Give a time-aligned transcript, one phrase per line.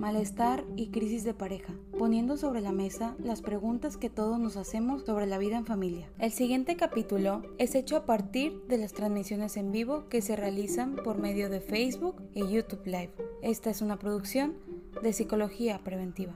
[0.00, 5.04] malestar y crisis de pareja, poniendo sobre la mesa las preguntas que todos nos hacemos
[5.04, 6.10] sobre la vida en familia.
[6.18, 10.96] El siguiente capítulo es hecho a partir de las transmisiones en vivo que se realizan
[10.96, 13.12] por medio de Facebook y YouTube Live.
[13.42, 14.56] Esta es una producción
[15.02, 16.34] de Psicología Preventiva.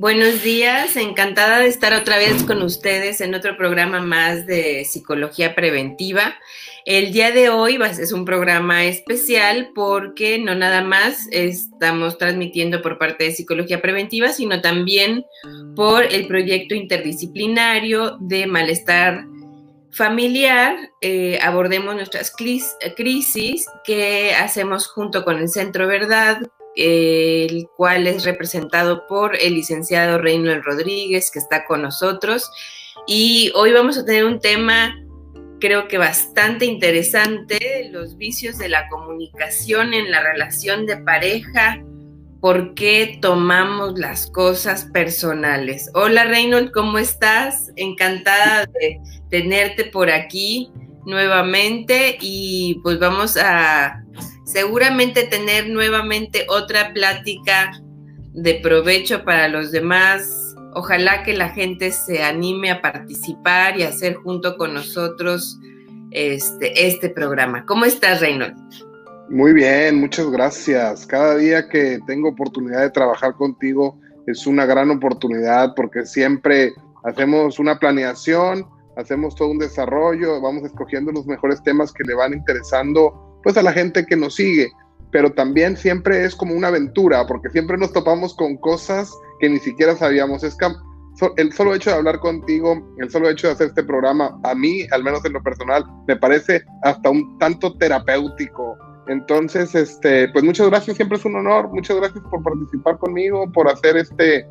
[0.00, 5.54] Buenos días, encantada de estar otra vez con ustedes en otro programa más de psicología
[5.54, 6.36] preventiva.
[6.86, 12.96] El día de hoy es un programa especial porque no nada más estamos transmitiendo por
[12.96, 15.26] parte de psicología preventiva, sino también
[15.76, 19.26] por el proyecto interdisciplinario de malestar
[19.90, 20.76] familiar.
[21.02, 26.40] Eh, abordemos nuestras crisis que hacemos junto con el Centro Verdad,
[26.76, 32.50] el cual es representado por el licenciado Reynold Rodríguez, que está con nosotros.
[33.06, 34.94] Y hoy vamos a tener un tema,
[35.60, 41.82] creo que bastante interesante, los vicios de la comunicación en la relación de pareja,
[42.40, 45.90] por qué tomamos las cosas personales.
[45.94, 47.70] Hola Reynold, ¿cómo estás?
[47.76, 48.98] Encantada de
[49.28, 50.72] tenerte por aquí
[51.06, 54.02] nuevamente y pues vamos a
[54.44, 57.72] seguramente tener nuevamente otra plática
[58.32, 60.54] de provecho para los demás.
[60.74, 65.58] Ojalá que la gente se anime a participar y hacer junto con nosotros
[66.10, 67.64] este, este programa.
[67.66, 68.56] ¿Cómo estás, Reynold?
[69.28, 71.06] Muy bien, muchas gracias.
[71.06, 76.72] Cada día que tengo oportunidad de trabajar contigo es una gran oportunidad porque siempre
[77.04, 78.66] hacemos una planeación,
[78.96, 83.62] hacemos todo un desarrollo, vamos escogiendo los mejores temas que le van interesando pues a
[83.62, 84.70] la gente que nos sigue,
[85.10, 89.58] pero también siempre es como una aventura, porque siempre nos topamos con cosas que ni
[89.58, 90.44] siquiera sabíamos.
[90.44, 90.56] Es
[91.36, 94.86] el solo hecho de hablar contigo, el solo hecho de hacer este programa, a mí,
[94.92, 98.76] al menos en lo personal, me parece hasta un tanto terapéutico.
[99.08, 103.68] Entonces, este, pues muchas gracias, siempre es un honor, muchas gracias por participar conmigo, por
[103.68, 104.46] hacer este,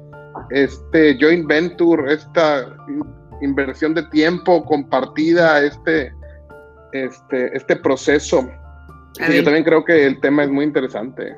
[0.49, 2.75] este joint venture, esta
[3.41, 6.13] inversión de tiempo compartida, este,
[6.93, 8.49] este, este proceso
[9.27, 11.35] yo también creo que el tema es muy interesante.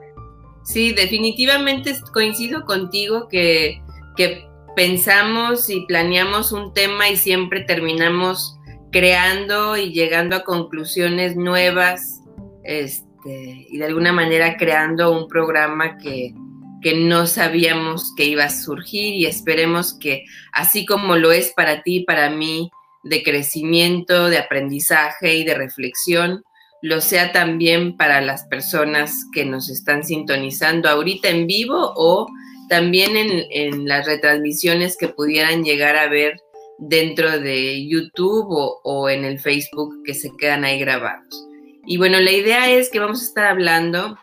[0.64, 3.82] Sí, definitivamente coincido contigo que,
[4.16, 8.58] que pensamos y planeamos un tema y siempre terminamos
[8.92, 12.22] creando y llegando a conclusiones nuevas
[12.64, 16.34] este, y de alguna manera creando un programa que,
[16.82, 21.84] que no sabíamos que iba a surgir y esperemos que así como lo es para
[21.84, 22.72] ti, para mí,
[23.04, 26.44] de crecimiento, de aprendizaje y de reflexión,
[26.82, 32.28] lo sea también para las personas que nos están sintonizando ahorita en vivo o
[32.70, 36.38] también en, las retransmisiones que pudieran llegar a ver
[36.80, 41.48] dentro de YouTube o, en el Facebook que se quedan ahí grabados.
[41.86, 44.18] Y bueno, la idea es que vamos a estar hablando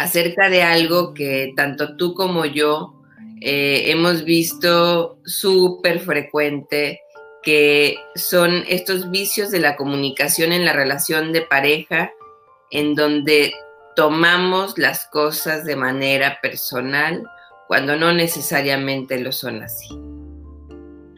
[0.00, 2.94] acerca de algo que tanto tú como yo
[3.42, 7.00] eh, hemos visto súper frecuente
[7.42, 12.12] que son estos vicios de la comunicación en la relación de pareja,
[12.70, 13.52] en donde
[13.94, 17.22] tomamos las cosas de manera personal
[17.68, 19.88] cuando no necesariamente lo son así.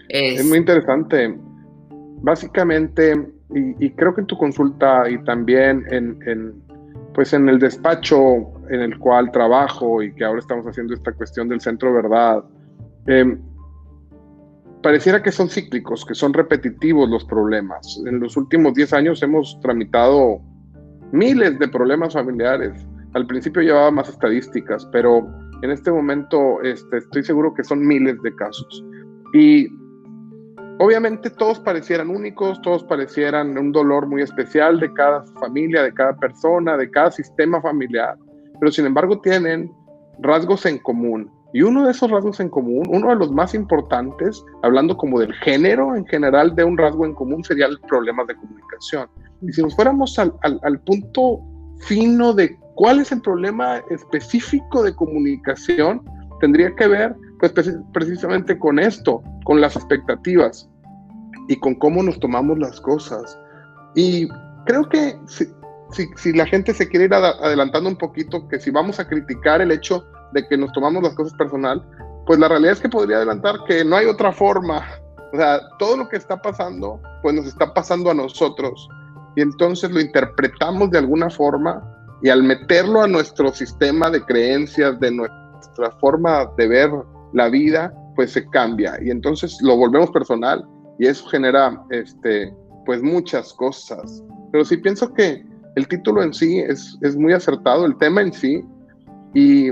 [0.09, 1.37] Es, muy interesante.
[2.21, 3.15] Básicamente,
[3.79, 6.62] y, creo que en tu consulta y también en,
[7.15, 11.49] pues en el despacho en el cual trabajo y que ahora estamos haciendo esta cuestión
[11.49, 12.45] del centro verdad,
[13.07, 13.37] eh,
[14.83, 18.01] pareciera que son cíclicos, que son repetitivos los problemas.
[18.07, 20.41] En los últimos 10 años hemos tramitado
[21.13, 22.87] miles de problemas familiares.
[23.15, 25.29] Al principio llevaba más estadísticas, pero
[25.63, 28.85] en este momento este, estoy seguro que son miles de casos.
[29.35, 29.69] Y
[30.79, 36.17] obviamente todos parecieran únicos, todos parecieran un dolor muy especial de cada familia, de cada
[36.17, 38.17] persona, de cada sistema familiar,
[38.59, 39.73] pero sin embargo tienen
[40.21, 44.43] rasgos en común y uno de esos rasgos en común, uno de los más importantes,
[44.63, 48.35] hablando como del género en general de un rasgo en común, sería el problema de
[48.37, 49.07] comunicación.
[49.43, 51.41] Y si nos fuéramos al, al, punto
[51.81, 56.03] fino de cuál es el problema específico de comunicación,
[56.41, 57.53] tendría que ver pues,
[57.93, 60.72] precisamente con esto, con las expectativas
[61.49, 63.39] y con cómo nos tomamos las cosas.
[63.95, 64.29] Y
[64.67, 65.47] creo que si,
[65.93, 69.61] si, si la gente se quiere ir adelantando un poquito, que si vamos a criticar
[69.61, 71.85] el hecho de que nos tomamos las cosas personal,
[72.27, 74.87] pues la realidad es que podría adelantar que no hay otra forma.
[75.33, 78.89] O sea, todo lo que está pasando, pues nos está pasando a nosotros.
[79.37, 81.83] Y entonces lo interpretamos de alguna forma
[82.23, 86.91] y al meterlo a nuestro sistema de creencias, de nuestra forma de ver
[87.33, 90.65] la vida pues se cambia y entonces lo volvemos personal
[90.99, 92.55] y eso genera este,
[92.85, 94.23] pues muchas cosas.
[94.51, 95.45] Pero sí pienso que
[95.77, 98.63] el título en sí es, es muy acertado, el tema en sí
[99.35, 99.71] y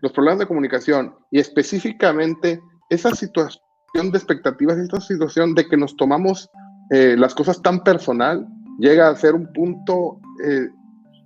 [0.00, 2.60] los problemas de comunicación y específicamente
[2.90, 3.62] esa situación
[3.94, 6.50] de expectativas, esta situación de que nos tomamos
[6.90, 8.46] eh, las cosas tan personal,
[8.78, 10.68] llega a ser un punto eh,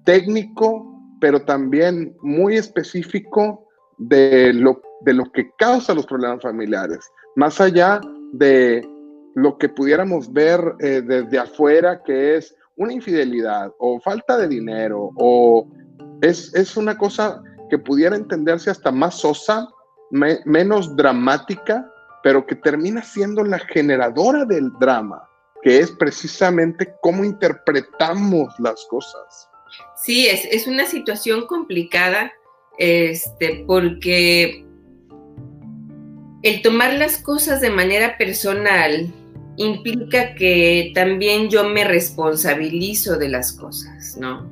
[0.04, 3.66] técnico, pero también muy específico
[3.98, 7.00] de lo, de lo que causa los problemas familiares,
[7.34, 8.00] más allá
[8.34, 8.86] de
[9.36, 15.10] lo que pudiéramos ver eh, desde afuera, que es una infidelidad o falta de dinero,
[15.14, 15.68] o
[16.22, 19.68] es, es una cosa que pudiera entenderse hasta más sosa,
[20.10, 21.86] menos dramática,
[22.22, 25.22] pero que termina siendo la generadora del drama,
[25.62, 29.50] que es precisamente cómo interpretamos las cosas.
[30.02, 32.32] Sí, es, es una situación complicada,
[32.78, 34.64] este, porque
[36.42, 39.12] el tomar las cosas de manera personal
[39.56, 44.50] implica que también yo me responsabilizo de las cosas, ¿no?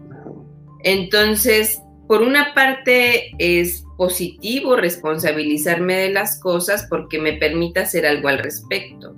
[0.82, 8.28] Entonces, por una parte es positivo responsabilizarme de las cosas porque me permite hacer algo
[8.28, 9.14] al respecto.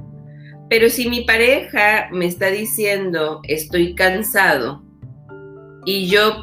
[0.69, 4.83] Pero si mi pareja me está diciendo estoy cansado
[5.85, 6.43] y yo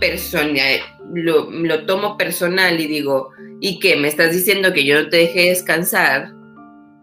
[1.14, 3.30] lo, lo tomo personal y digo,
[3.60, 3.96] ¿y qué?
[3.98, 6.34] ¿Me estás diciendo que yo no te deje descansar?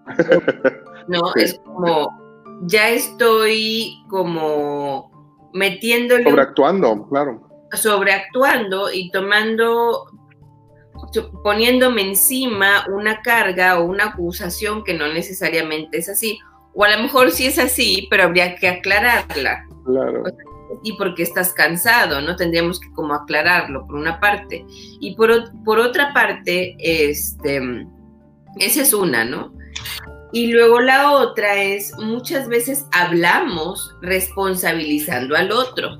[1.09, 2.20] no, es como,
[2.61, 6.25] ya estoy como metiéndole...
[6.25, 7.49] Sobreactuando, claro.
[7.73, 10.07] Sobreactuando y tomando,
[11.43, 16.39] poniéndome encima una carga o una acusación que no necesariamente es así.
[16.75, 19.67] O a lo mejor sí es así, pero habría que aclararla.
[19.85, 20.23] Claro.
[20.85, 22.37] y porque estás cansado, ¿no?
[22.37, 24.65] Tendríamos que como aclararlo por una parte.
[24.69, 25.31] Y por,
[25.65, 27.87] por otra parte, este,
[28.59, 29.53] esa es una, ¿no?
[30.33, 35.99] Y luego la otra es, muchas veces hablamos responsabilizando al otro.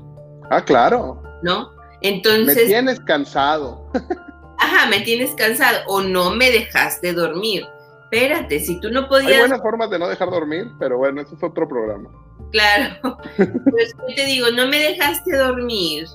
[0.49, 1.21] Ah, claro.
[1.43, 1.71] ¿No?
[2.01, 2.55] Entonces...
[2.55, 3.89] Me tienes cansado.
[4.59, 7.65] ajá, me tienes cansado o no me dejaste dormir
[8.11, 9.31] espérate, si tú no podías...
[9.31, 12.09] Hay buenas formas de no dejar dormir, pero bueno, eso es otro programa.
[12.51, 13.17] Claro.
[13.37, 16.05] pues yo te digo, no me dejaste dormir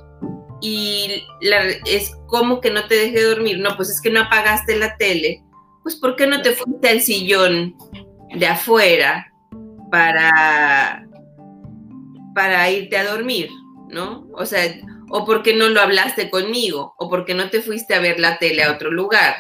[0.60, 1.24] y
[1.86, 3.58] es como que no te dejé dormir.
[3.60, 5.42] No, pues es que no apagaste la tele.
[5.82, 7.74] Pues ¿por qué no te fuiste al sillón
[8.38, 9.32] de afuera
[9.90, 11.06] para,
[12.34, 13.48] para irte a dormir?
[13.88, 14.26] ¿No?
[14.32, 14.62] O sea,
[15.10, 18.18] o por qué no lo hablaste conmigo, o por qué no te fuiste a ver
[18.18, 19.34] la tele a otro lugar.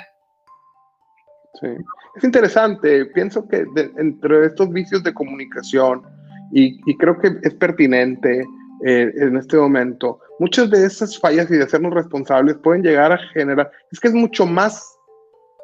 [1.60, 1.68] Sí.
[2.16, 3.66] Es interesante, pienso que
[3.98, 6.02] entre estos vicios de comunicación,
[6.52, 8.44] y, creo que es pertinente
[8.84, 13.18] eh, en este momento, muchas de esas fallas y de hacernos responsables pueden llegar a
[13.34, 14.95] generar, es que es mucho más,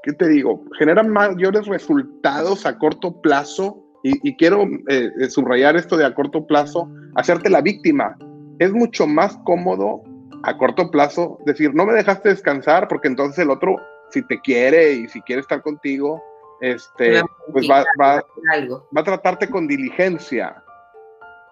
[0.02, 0.64] ¿qué te digo?
[0.78, 6.44] Generan mayores resultados a corto plazo, y, quiero eh, eh, subrayar esto de a corto
[6.46, 8.16] plazo, hacerte la víctima.
[8.58, 10.02] Es mucho más cómodo
[10.42, 13.76] a corto plazo decir, no me dejaste descansar porque entonces el otro,
[14.10, 16.20] si te quiere y si quiere estar contigo,
[16.60, 17.22] este,
[17.52, 20.62] pues va, va, va, a tratarte con diligencia.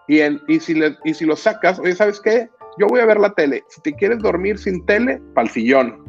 [0.08, 0.20] Y,
[0.52, 2.50] y, si le, y si lo sacas, oye, ¿sabes qué?
[2.78, 3.62] Yo voy a ver la tele.
[3.68, 6.02] Si te quieres dormir sin tele, pa'l sillón.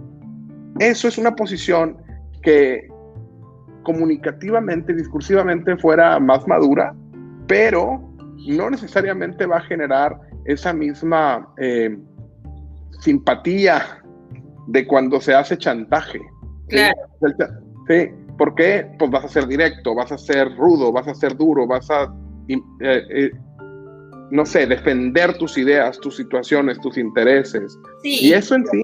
[0.79, 1.97] Eso es una posición
[2.41, 2.87] que
[3.83, 6.93] comunicativamente, discursivamente fuera más madura,
[7.47, 8.01] pero
[8.47, 11.97] no necesariamente va a generar esa misma eh,
[12.99, 14.01] simpatía
[14.67, 16.21] de cuando se hace chantaje.
[16.67, 16.95] Claro.
[17.87, 18.09] ¿sí?
[18.37, 18.89] ¿Por qué?
[18.97, 22.13] Pues vas a ser directo, vas a ser rudo, vas a ser duro, vas a,
[22.47, 23.31] eh, eh,
[24.31, 27.77] no sé, defender tus ideas, tus situaciones, tus intereses.
[28.03, 28.81] y eso en sí.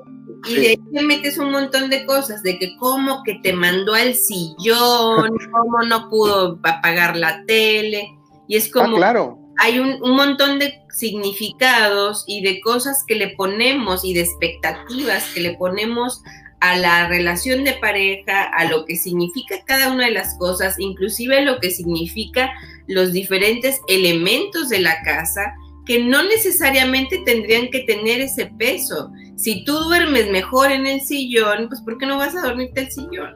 [0.48, 3.94] Y de ahí te metes un montón de cosas, de que cómo que te mandó
[3.94, 8.10] al sillón, cómo no pudo apagar la tele.
[8.48, 9.40] Y es como, ah, claro.
[9.58, 15.26] hay un, un, montón de significados y de cosas que le ponemos y de expectativas
[15.34, 16.22] que le ponemos
[16.60, 21.44] a la relación de pareja, a lo que significa cada una de las cosas, inclusive
[21.44, 22.52] lo que significa
[22.88, 25.54] los diferentes elementos de la casa,
[25.86, 29.12] que no necesariamente tendrían que tener ese peso.
[29.38, 32.92] Si tú duermes mejor en el sillón, pues ¿por qué no vas a dormirte el
[32.92, 33.36] sillón?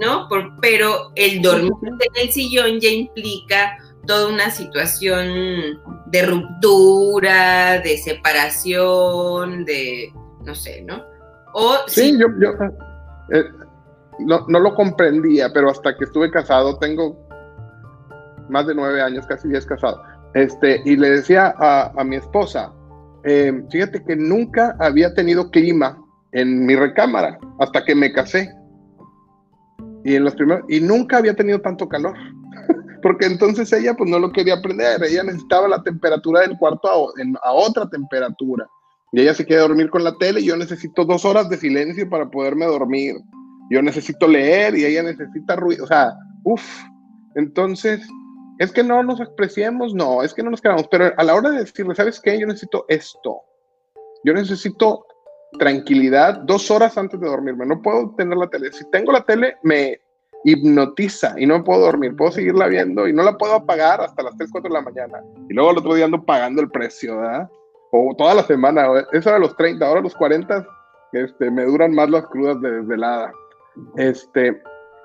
[0.00, 0.28] ¿No?
[0.60, 9.64] pero el dormirte en el sillón ya implica toda una situación de ruptura, de separación,
[9.64, 10.12] de,
[10.44, 11.04] no sé, ¿no?
[11.86, 12.26] sí, yo,
[13.32, 13.44] eh,
[14.20, 17.18] no, lo comprendía, pero hasta que estuve casado, tengo
[18.48, 20.02] más de nueve años, casi diez casado,
[20.34, 22.72] este, y le decía a, mi esposa,
[23.24, 25.98] eh, fíjate que nunca había tenido clima
[26.32, 28.52] en mi recámara hasta que me casé.
[30.04, 32.16] Y en los primeros, y nunca había tenido tanto calor.
[33.02, 37.48] Porque entonces ella pues no lo quería aprender, ella necesitaba la temperatura del cuarto a,
[37.48, 38.66] a otra temperatura.
[39.12, 42.08] Y ella se quiere dormir con la tele y yo necesito dos horas de silencio
[42.08, 43.16] para poderme dormir.
[43.70, 45.84] Yo necesito leer y ella necesita ruido.
[45.84, 46.12] O sea,
[46.44, 46.62] uff.
[47.34, 48.06] Entonces,
[48.58, 50.88] es que no nos expresemos, no, es que no nos quedamos.
[50.88, 52.38] Pero a la hora de decirle, ¿sabes qué?
[52.38, 53.42] Yo necesito esto.
[54.24, 55.06] Yo necesito
[55.58, 57.66] tranquilidad dos horas antes de dormirme.
[57.66, 58.72] No puedo tener la tele.
[58.72, 60.00] Si tengo la tele, me
[60.44, 62.16] hipnotiza y no puedo dormir.
[62.16, 65.22] Puedo seguirla viendo y no la puedo apagar hasta las 3, 4 de la mañana.
[65.48, 67.48] Y luego el otro día ando pagando el precio, ¿verdad?
[67.92, 68.86] O toda la semana.
[69.12, 70.66] Eso era los 30, ahora los 40
[71.12, 73.32] este, me duran más las crudas de desvelada.
[73.96, 74.60] Este,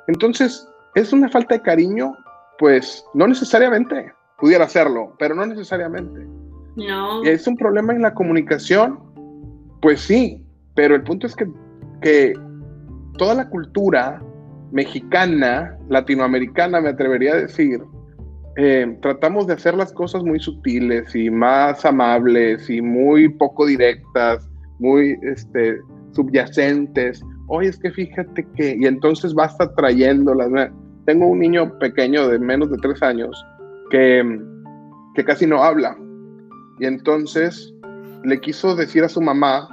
[0.07, 2.15] entonces, ¿es una falta de cariño?
[2.59, 4.11] Pues no necesariamente.
[4.37, 6.27] Pudiera hacerlo, pero no necesariamente.
[6.75, 7.23] No.
[7.23, 8.99] ¿Es un problema en la comunicación?
[9.81, 10.43] Pues sí,
[10.75, 11.47] pero el punto es que,
[12.01, 12.33] que
[13.17, 14.21] toda la cultura
[14.71, 17.81] mexicana, latinoamericana, me atrevería a decir,
[18.55, 24.47] eh, tratamos de hacer las cosas muy sutiles y más amables y muy poco directas,
[24.79, 25.79] muy este,
[26.11, 27.23] subyacentes.
[27.47, 30.71] Oye, es que fíjate que, y entonces vas trayéndolas.
[31.05, 33.45] Tengo un niño pequeño de menos de tres años
[33.89, 34.41] que,
[35.15, 35.97] que casi no habla.
[36.79, 37.73] Y entonces
[38.23, 39.67] le quiso decir a su mamá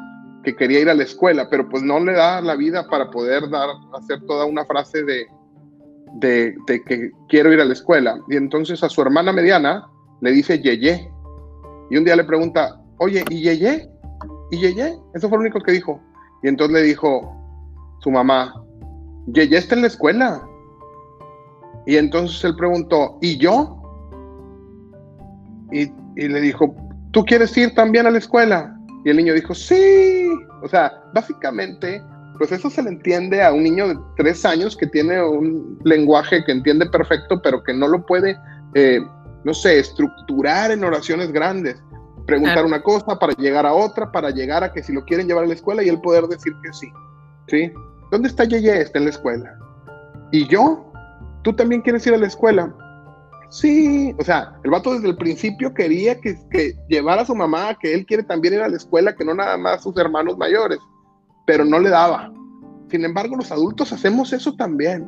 [0.44, 3.48] que quería ir a la escuela, pero pues no le da la vida para poder
[3.50, 5.26] dar, hacer toda una frase de,
[6.14, 6.56] de,
[6.86, 8.20] que quiero ir a la escuela.
[8.28, 9.86] Y entonces a su hermana mediana
[10.20, 11.10] le dice Yeye.
[11.90, 13.88] Y un día le pregunta, oye, ¿y Yeye?
[14.50, 14.98] ¿Y Yeye?
[15.14, 16.00] Eso fue lo único que dijo.
[16.42, 17.36] Y entonces le dijo
[18.00, 18.54] su mamá,
[19.28, 20.42] Yeye está en la escuela.
[21.86, 23.76] Y entonces él preguntó, ¿y yo?
[25.72, 26.74] Y, y le dijo,
[27.12, 28.76] ¿tú quieres ir también a la escuela?
[29.04, 30.28] Y el niño dijo, sí.
[30.62, 32.02] O sea, básicamente,
[32.38, 36.44] pues eso se le entiende a un niño de tres años que tiene un lenguaje
[36.44, 38.36] que entiende perfecto, pero que no lo puede,
[38.74, 39.00] eh,
[39.44, 41.82] no sé, estructurar en oraciones grandes.
[42.26, 45.44] Preguntar una cosa para llegar a otra, para llegar a que si lo quieren llevar
[45.44, 46.92] a la escuela y él poder decir que sí.
[47.48, 47.72] ¿Sí?
[48.12, 48.82] ¿Dónde está Yeye?
[48.82, 49.58] Está en la escuela.
[50.30, 50.89] ¿Y yo?
[51.42, 52.74] ¿Tú también quieres ir a la escuela?
[53.50, 56.36] Sí, o sea, el vato desde el principio quería que,
[56.88, 59.56] llevara a su mamá, que él quiere también ir a la escuela, que no nada
[59.56, 60.78] más sus hermanos mayores,
[61.46, 62.32] pero no le daba.
[62.90, 65.04] Sin embargo, los adultos hacemos eso también.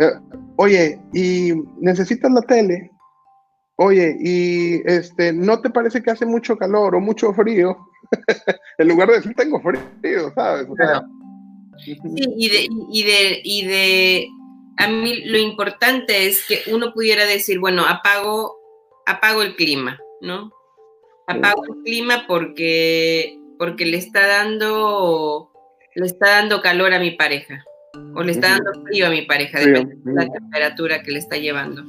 [0.00, 0.12] Eh,
[0.56, 2.90] oye, ¿y necesitas la tele?
[3.76, 7.76] Oye, ¿y este, no te parece que hace mucho calor o mucho frío?
[8.78, 10.66] en lugar de decir tengo frío, ¿sabes?
[11.84, 14.28] sí, y de, y de, y de
[14.76, 18.58] a mí lo importante es que uno pudiera decir, bueno, apago,
[19.06, 20.52] apago el clima, ¿no?
[21.26, 25.50] Apago el clima porque, porque le está dando,
[25.94, 27.64] le está dando calor a mi pareja,
[28.14, 31.36] o le está dando frío a mi pareja, depende de la temperatura que le está
[31.36, 31.82] llevando.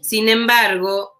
[0.00, 1.14] Sin embargo,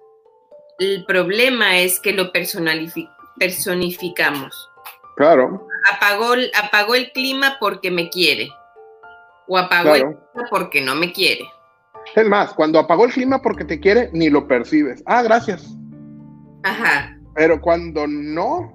[0.79, 4.71] el problema es que lo personificamos.
[5.17, 5.67] Claro.
[5.91, 8.51] Apagó, apagó el clima porque me quiere
[9.49, 11.45] o apagó el clima porque no me quiere.
[12.15, 15.03] Es más, cuando apagó el clima porque te quiere, ni lo percibes.
[15.07, 15.77] Ah, gracias.
[16.63, 17.19] Ajá.
[17.35, 18.73] Pero cuando no,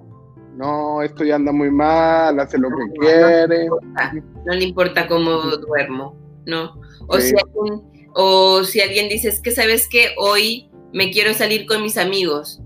[0.56, 3.66] no, esto ya anda muy mal, hace lo que quiere.
[3.66, 6.80] No, le importa cómo duermo, ¿no?
[7.06, 11.66] O, si alguien, o si alguien dice, es que sabes que hoy me quiero salir
[11.66, 12.60] con mis amigos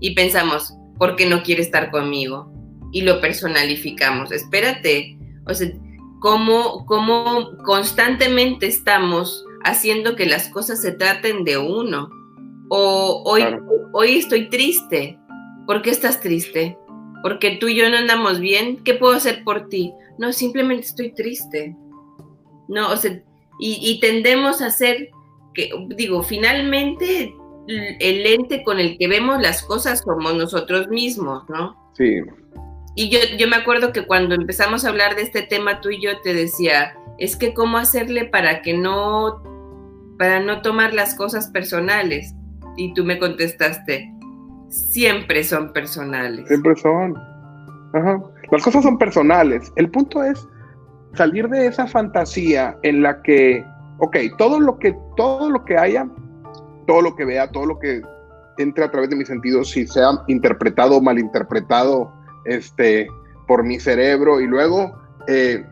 [0.00, 2.52] y pensamos, ¿por qué no quiere estar conmigo?
[2.92, 4.32] Y lo personalificamos.
[4.32, 5.70] Espérate, o sea,
[6.20, 12.10] cómo, cómo constantemente estamos haciendo que las cosas se traten de uno.
[12.70, 13.42] O hoy,
[13.92, 15.18] hoy estoy triste.
[15.66, 16.76] ¿Por qué estás triste?
[17.22, 18.82] Porque tú y yo no andamos bien.
[18.84, 19.92] ¿Qué puedo hacer por ti?
[20.18, 21.76] No, simplemente estoy triste.
[22.68, 23.22] No, o sea,
[23.58, 25.10] y, y tendemos a ser
[25.54, 27.34] que, digo, finalmente
[27.68, 31.76] el ente con el que vemos las cosas somos nosotros mismos, ¿no?
[31.96, 32.20] Sí.
[32.98, 36.02] Y yo, yo me acuerdo que cuando empezamos a hablar de este tema, tú y
[36.02, 39.40] yo te decía, es que cómo hacerle para que no,
[40.18, 42.34] para no tomar las cosas personales.
[42.76, 44.12] Y tú me contestaste,
[44.68, 46.48] siempre son personales.
[46.48, 47.16] Siempre son.
[47.94, 48.20] Ajá.
[48.50, 49.72] Las cosas son personales.
[49.76, 50.44] El punto es
[51.14, 53.64] salir de esa fantasía en la que,
[53.98, 56.08] ok, todo lo que, todo lo que haya,
[56.88, 58.02] todo lo que vea, todo lo que
[58.56, 62.17] entre a través de mis sentidos, si sea interpretado o malinterpretado,
[62.48, 63.08] este,
[63.46, 64.92] por mi cerebro y luego,
[65.26, 65.64] eh,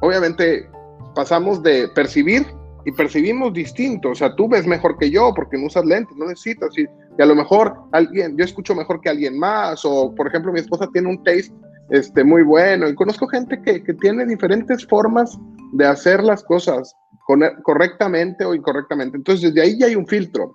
[0.00, 0.68] obviamente,
[1.14, 2.46] pasamos de percibir
[2.84, 4.10] y percibimos distinto.
[4.10, 6.76] O sea, tú ves mejor que yo porque no usas lentes, no necesitas.
[6.78, 6.86] Y,
[7.20, 9.84] a lo mejor alguien, yo escucho mejor que alguien más.
[9.84, 11.52] O, por ejemplo, mi esposa tiene un taste
[11.90, 12.88] este, muy bueno.
[12.88, 15.38] Y conozco gente que, que tiene diferentes formas
[15.74, 16.94] de hacer las cosas.
[17.62, 19.16] correctamente o incorrectamente.
[19.16, 20.54] Entonces, desde ahí ya hay un filtro.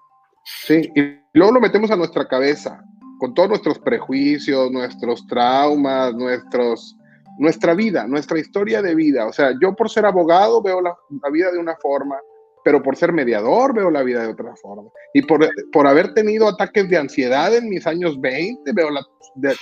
[0.65, 0.91] ¿sí?
[0.95, 2.83] Y luego lo metemos a nuestra cabeza,
[3.17, 6.95] con todos nuestros prejuicios, nuestros traumas, nuestros,
[7.37, 9.27] nuestra vida, nuestra historia de vida.
[9.27, 10.95] O sea, yo por ser abogado veo la,
[11.31, 12.17] vida de una forma,
[12.63, 14.89] pero por ser mediador veo la vida de otra forma.
[15.13, 19.01] Y por, por haber tenido ataques de ansiedad en mis años 20, veo la,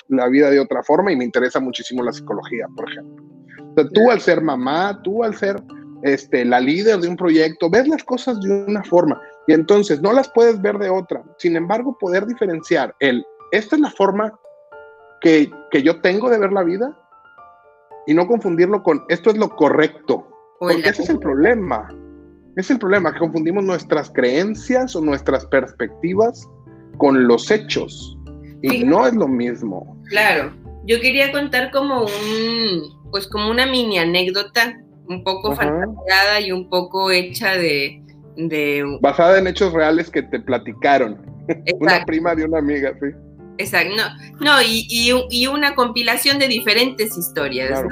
[0.09, 3.23] la vida de otra forma y me interesa muchísimo la psicología, por ejemplo.
[3.71, 5.61] O sea, tú al ser mamá, tú al ser
[6.03, 10.13] este, la líder de un proyecto, ves las cosas de una forma y entonces no
[10.13, 11.23] las puedes ver de otra.
[11.37, 13.25] Sin embargo, poder diferenciar el,
[13.57, 14.33] esta es la forma
[15.21, 16.95] que, que yo tengo de ver la vida
[18.07, 20.27] y no confundirlo con esto es lo correcto.
[20.59, 21.89] Porque ese es el problema.
[22.55, 26.47] Es el problema, que confundimos nuestras creencias o nuestras perspectivas
[26.97, 28.17] con los hechos.
[28.61, 30.01] Y no es lo mismo.
[30.09, 30.53] Claro.
[30.85, 36.69] Yo quería contar como un, pues como una mini anécdota un poco fantaseada y un
[36.69, 38.01] poco hecha de,
[39.01, 41.25] Basada en hechos reales que te platicaron.
[41.79, 43.07] una prima de una amiga, sí.
[43.57, 43.95] Exacto,
[44.39, 47.83] no, y, una compilación de diferentes historias.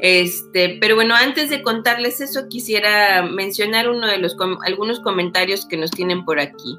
[0.00, 5.76] Este, pero bueno, antes de contarles eso, quisiera mencionar uno de los algunos comentarios que
[5.76, 6.76] nos tienen por aquí.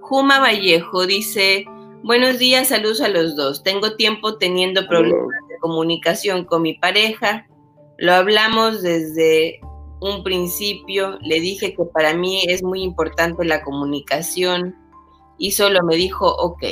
[0.00, 1.64] Juma Vallejo dice:
[2.02, 3.62] Buenos días, saludos a los dos.
[3.62, 7.46] Tengo tiempo teniendo problemas de comunicación con mi pareja.
[7.96, 9.60] Lo hablamos desde
[10.00, 14.76] un principio, le dije que para mí es muy importante la comunicación
[15.38, 16.62] y solo me dijo, ok,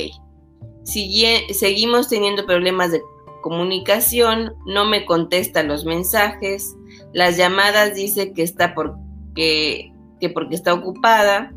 [0.87, 3.01] seguimos teniendo problemas de
[3.41, 6.75] comunicación, no me contesta los mensajes,
[7.13, 11.53] las llamadas dice que está porque, que porque está ocupada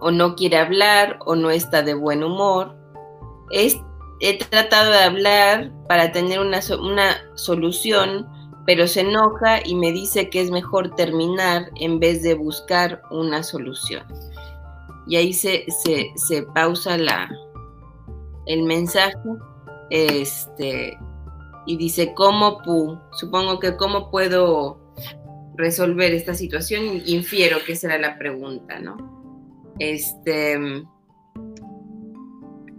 [0.00, 2.76] o no quiere hablar o no está de buen humor.
[3.50, 8.26] he tratado de hablar para tener una, una solución,
[8.66, 13.42] pero se enoja y me dice que es mejor terminar en vez de buscar una
[13.42, 14.04] solución.
[15.06, 15.64] Y ahí se,
[16.16, 17.28] se, pausa la,
[18.46, 19.16] el mensaje
[19.90, 20.96] este,
[21.66, 22.60] y dice, ¿cómo,
[23.12, 24.78] supongo que cómo puedo
[25.56, 27.02] resolver esta situación?
[27.06, 28.96] Infiero que esa era la pregunta, ¿no?
[29.78, 30.58] Este...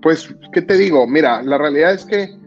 [0.02, 1.06] Pues, ¿qué te digo?
[1.06, 2.42] Mira, la realidad es que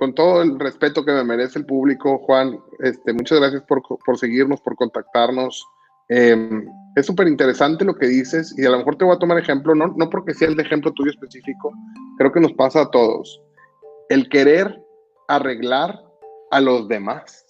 [0.00, 4.60] con todo el respeto que me merece el público, Juan, este, muchas gracias por, seguirnos,
[4.62, 5.68] por contactarnos.
[6.10, 9.38] Em, es súper interesante lo que dices y a lo mejor te voy a tomar
[9.38, 11.72] ejemplo, no, no porque sea el de ejemplo tuyo específico,
[12.18, 13.40] creo que nos pasa a todos.
[14.08, 14.76] El querer
[15.28, 15.98] arreglar
[16.50, 17.46] a los demás.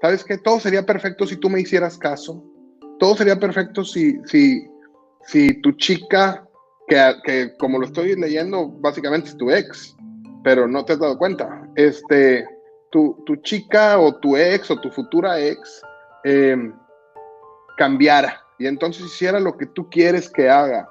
[0.00, 0.38] ¿Sabes qué?
[0.38, 2.42] Todo sería perfecto si tú me hicieras caso.
[2.98, 4.66] Todo sería perfecto si, si,
[5.26, 6.48] si tu chica,
[6.88, 9.94] que, que como lo estoy leyendo, básicamente es tu ex,
[10.42, 11.68] pero no te has dado cuenta.
[11.76, 12.46] Este,
[12.90, 15.82] tu, tu chica o tu ex o tu futura ex
[16.24, 16.72] em,
[17.76, 20.88] cambiara y entonces hiciera lo que tú quieres que haga.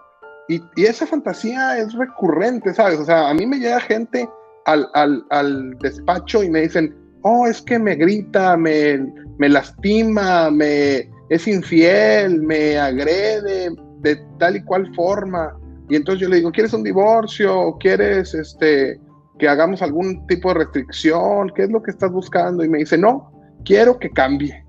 [0.48, 3.00] Y, y, esa fantasía es recurrente, ¿sabes?
[3.00, 4.28] O sea, a mí me llega gente
[4.66, 9.00] al, al, al despacho y me dicen, oh, es que me grita, me,
[9.38, 15.58] me lastima, me es infiel, me agrede de tal y cual forma.
[15.88, 17.78] Y entonces yo le digo, ¿quieres un divorcio?
[17.80, 19.00] ¿Quieres este,
[19.42, 22.64] que hagamos algún tipo de restricción, ¿qué es lo que estás buscando?
[22.64, 23.32] Y me dice, no,
[23.66, 24.64] quiero que cambie.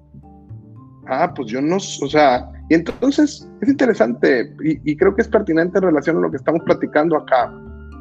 [1.07, 5.79] Ah, pues yo no, o sea, y entonces es interesante y, creo que es pertinente
[5.79, 7.53] en relación a lo que estamos platicando acá.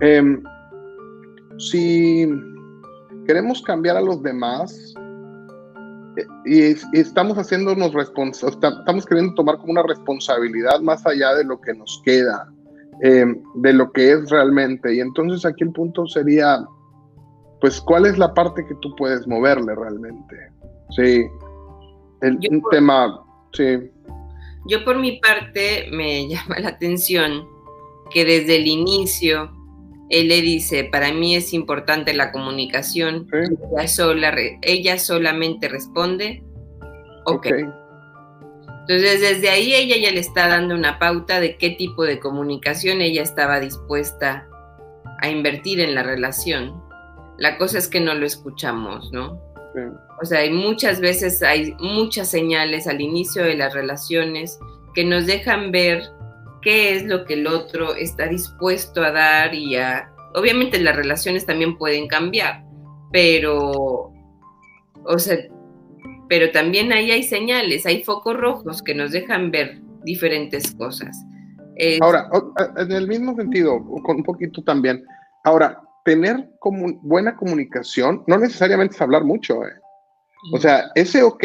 [0.02, 0.42] Em,
[1.58, 2.30] si
[3.26, 4.94] queremos cambiar a los demás
[6.16, 11.60] eh, y, estamos haciéndonos responsables, estamos queriendo tomar como una responsabilidad más allá de lo
[11.60, 12.48] que nos queda,
[13.02, 14.94] eh, de lo que es realmente.
[14.94, 16.64] Y entonces aquí el punto sería,
[17.62, 20.36] pues, ¿cuál es la parte que tú puedes moverle realmente?
[20.92, 21.26] Sí,
[22.22, 23.92] el, un tema, sí.
[24.68, 27.48] Yo por mi parte me llama la atención
[28.12, 29.52] que desde el inicio
[30.10, 36.44] él le dice, para mí es importante la comunicación, ella, sola, ella solamente responde,
[37.26, 37.38] ok.
[37.38, 37.66] okay.
[38.82, 43.00] Entonces, desde ahí ella ya le está dando una pauta de qué tipo de comunicación
[43.00, 44.50] ella estaba dispuesta
[45.22, 46.84] a invertir en la relación.
[47.38, 49.40] La cosa es que no lo escuchamos, ¿no?
[50.22, 54.60] O sea, hay muchas veces hay muchas señales al inicio de las relaciones
[54.94, 56.04] que nos dejan ver
[56.62, 60.12] qué es lo que el otro está dispuesto a dar y a...
[60.36, 62.64] Obviamente las relaciones también pueden cambiar,
[63.12, 64.14] pero,
[65.04, 65.38] o sea,
[66.30, 71.18] pero también ahí hay señales, hay focos rojos que nos dejan ver diferentes cosas.
[72.00, 72.30] Ahora,
[72.78, 75.04] en el mismo sentido, con un poquito también,
[75.44, 79.66] ahora, tener como buena comunicación no necesariamente es hablar mucho.
[79.66, 79.81] ¿eh?
[80.54, 81.44] O sea, ese ok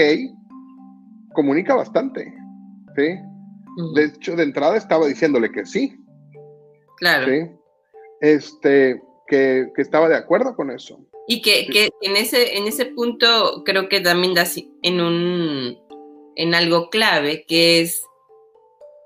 [1.35, 2.33] comunica bastante,
[2.97, 3.19] ¿sí?
[3.95, 5.95] De hecho, de entrada estaba diciéndole que sí.
[6.97, 7.27] Claro.
[7.27, 7.51] ¿sí?
[8.23, 10.99] Este, que, estaba de acuerdo con eso.
[11.29, 14.45] Y que, que, en, ese, en ese punto creo que también da
[14.83, 15.79] en, un,
[16.37, 18.06] en algo clave, que es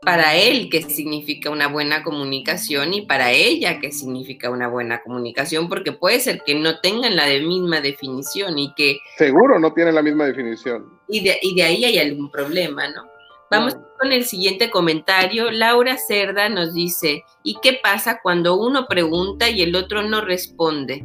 [0.02, 5.68] para él qué significa una buena comunicación y para ella qué significa una buena comunicación,
[5.68, 8.98] porque puede ser que no tengan la misma definición y que...
[9.18, 10.86] Seguro no tienen la misma definición.
[11.08, 13.02] Y de, y de ahí hay algún problema, ¿no?
[13.50, 15.50] Vamos con el siguiente comentario.
[15.50, 21.04] Laura Cerda nos dice, ¿y qué pasa cuando uno pregunta y el otro no responde?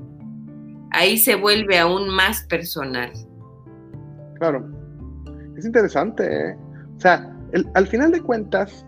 [0.92, 3.12] Ahí se vuelve aún más personal.
[4.40, 4.64] Claro.
[5.58, 6.56] Es interesante, ¿eh?
[6.96, 7.36] O sea,
[7.74, 8.85] al final de cuentas,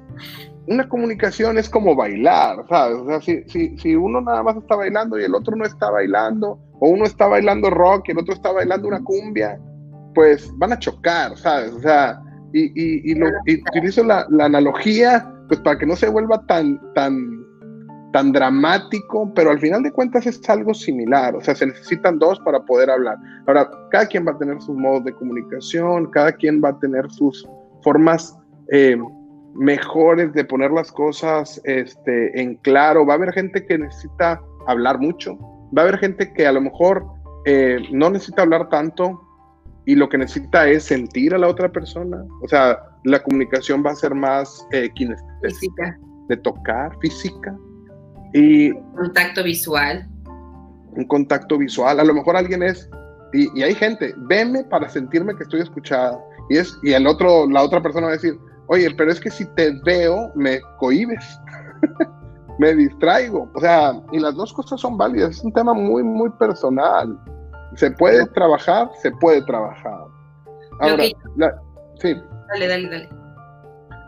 [0.68, 2.98] una comunicación es como bailar, ¿sabes?
[2.98, 6.60] O sea, si, si, uno nada más está bailando y el otro no está bailando,
[6.80, 9.60] o uno está bailando rock y el otro está bailando una cumbia,
[10.14, 11.72] pues van a chocar, ¿sabes?
[11.72, 12.22] O sea,
[12.54, 13.28] y, y, lo,
[13.72, 17.46] utilizo la, la, analogía, pues para que no se vuelva tan, tan,
[18.12, 22.40] tan dramático, pero al final de cuentas es algo similar, o sea, se necesitan dos
[22.42, 23.18] para poder hablar.
[23.48, 27.10] Ahora, cada quien va a tener sus modos de comunicación, cada quien va a tener
[27.12, 27.48] sus
[27.84, 28.38] formas
[28.72, 28.98] eh,
[29.58, 33.06] mejores de poner las cosas este, en claro.
[33.06, 35.38] Va a haber gente que necesita hablar mucho,
[35.76, 37.06] va a haber gente que a lo mejor
[37.46, 39.22] eh, no necesita hablar tanto
[39.86, 42.24] y lo que necesita es sentir a la otra persona.
[42.44, 44.90] O sea, la comunicación va a ser más eh,
[46.28, 47.58] de tocar, física.
[48.34, 50.06] Y contacto visual.
[50.92, 52.02] Un contacto visual.
[52.02, 52.90] A lo mejor alguien es,
[53.32, 56.20] y, y hay gente, veme para sentirme que estoy escuchada.
[56.50, 58.38] Y, es, y el otro, la otra persona va a decir,
[58.68, 61.40] oye, pero es que si te veo, me cohibes,
[62.60, 63.50] me distraigo.
[63.54, 67.20] O sea, y las dos cosas son válidas, es un tema muy, muy personal.
[67.76, 70.06] Se puede trabajar, se puede trabajar.
[70.80, 71.04] Ahora,
[72.00, 72.16] sí.
[72.50, 73.10] Dale, dale, dale.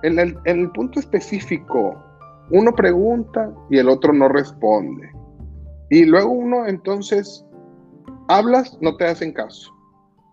[0.04, 2.02] En el, en el punto específico,
[2.52, 5.12] uno pregunta y el otro no responde.
[5.90, 7.46] Y luego uno entonces
[8.28, 9.72] hablas, no te hacen caso.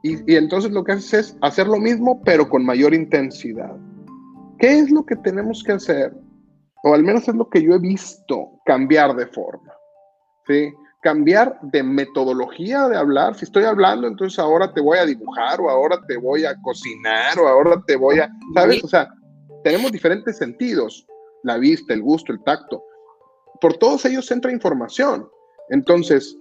[0.03, 3.75] Y, y, entonces lo que haces es hacer lo mismo, pero con mayor intensidad.
[4.59, 6.15] ¿Qué es lo que tenemos que hacer?
[6.83, 9.73] O al menos es lo que yo he visto cambiar de forma.
[10.47, 10.73] ¿sí?
[11.03, 13.35] Cambiar de metodología de hablar.
[13.35, 17.39] Si estoy hablando, entonces ahora te voy a dibujar o ahora te voy a cocinar
[17.39, 18.83] o ahora te voy a, ¿sabes?
[18.83, 19.09] O sea,
[19.63, 21.07] tenemos diferentes sentidos.
[21.43, 22.83] La vista, el gusto, el tacto.
[23.61, 25.29] Por todos ellos entra información.
[25.71, 26.37] Entonces,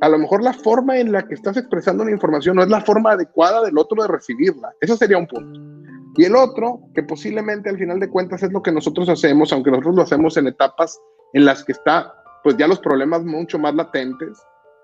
[0.00, 2.80] a lo mejor la forma en la que estás expresando una información no es la
[2.80, 4.72] forma adecuada del otro de recibirla.
[4.80, 5.77] Eso sería un punto.
[6.18, 9.70] Y el otro, que posiblemente al final de cuentas es lo que nosotros hacemos, aunque
[9.70, 11.00] nosotros lo hacemos en etapas
[11.32, 14.36] en las que está, pues ya los problemas mucho más latentes,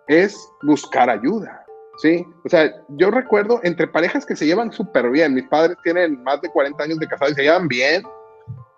[0.06, 1.66] es buscar ayuda.
[1.98, 2.24] ¿sí?
[2.44, 6.40] O sea, yo recuerdo entre parejas que se llevan súper bien, mis padres tienen más
[6.40, 8.04] de 40 años de casados y se llevan bien,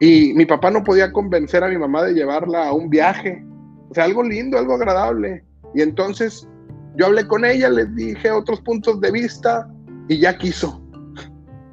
[0.00, 3.44] y mi papá no podía convencer a mi mamá de llevarla a un viaje,
[3.90, 5.44] o sea, algo lindo, algo agradable.
[5.74, 6.48] Y entonces
[6.96, 9.68] yo hablé con ella, les dije otros puntos de vista
[10.08, 10.82] y ya quiso.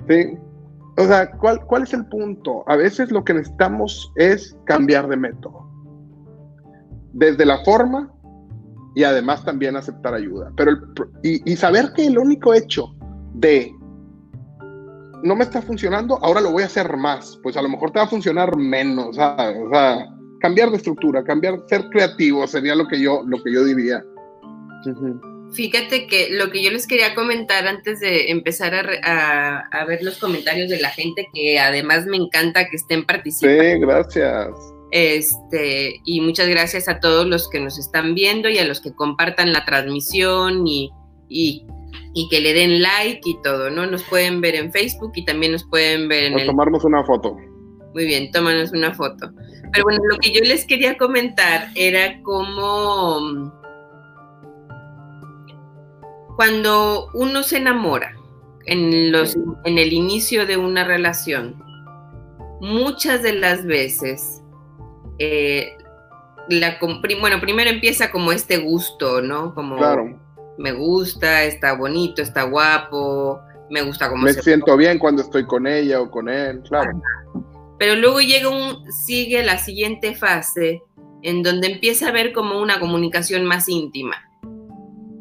[0.09, 0.37] ¿sí?
[0.97, 2.63] O sea, ¿cuál, ¿cuál es el punto?
[2.67, 5.67] A veces lo que necesitamos es cambiar de método.
[7.13, 8.11] Desde la forma
[8.95, 10.51] y además también aceptar ayuda.
[10.55, 10.73] Pero
[11.23, 12.93] y, saber que el único hecho
[13.33, 13.73] de
[15.23, 17.39] no me está funcionando, ahora lo voy a hacer más.
[17.41, 19.57] Pues a lo mejor te va a funcionar menos, ¿sabes?
[19.65, 20.05] O sea,
[20.41, 24.03] cambiar de estructura, cambiar, ser creativo sería lo que yo, lo que yo diría.
[25.53, 30.69] Fíjate que lo que yo les quería comentar antes de empezar a, ver los comentarios
[30.69, 33.63] de la gente, que además me encanta que estén participando.
[33.63, 34.49] Sí, gracias.
[34.91, 38.93] Este, y muchas gracias a todos los que nos están viendo y a los que
[38.93, 40.91] compartan la transmisión y,
[41.29, 41.65] y,
[42.29, 43.85] que le den like y todo, ¿no?
[43.85, 47.35] Nos pueden ver en Facebook y también nos pueden ver en o tomarnos una foto.
[47.93, 49.31] Muy bien, tómanos una foto.
[49.71, 53.51] Pero bueno, lo que yo les quería comentar era cómo
[56.35, 58.15] cuando uno se enamora
[58.65, 61.61] en, los, en el inicio de una relación,
[62.61, 64.41] muchas de las veces,
[65.19, 65.77] eh,
[66.49, 66.77] la,
[67.19, 69.53] bueno, primero empieza como este gusto, ¿no?
[69.53, 69.77] Como
[70.57, 75.67] me gusta, está bonito, está guapo, me gusta como me siento bien cuando estoy con
[75.67, 77.01] ella o con él, claro.
[77.79, 80.83] Pero luego llega un, sigue la siguiente fase
[81.21, 84.15] en donde empieza a haber como una comunicación más íntima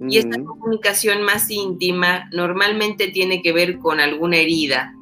[0.09, 4.95] y esta comunicación más íntima normalmente tiene que ver con alguna herida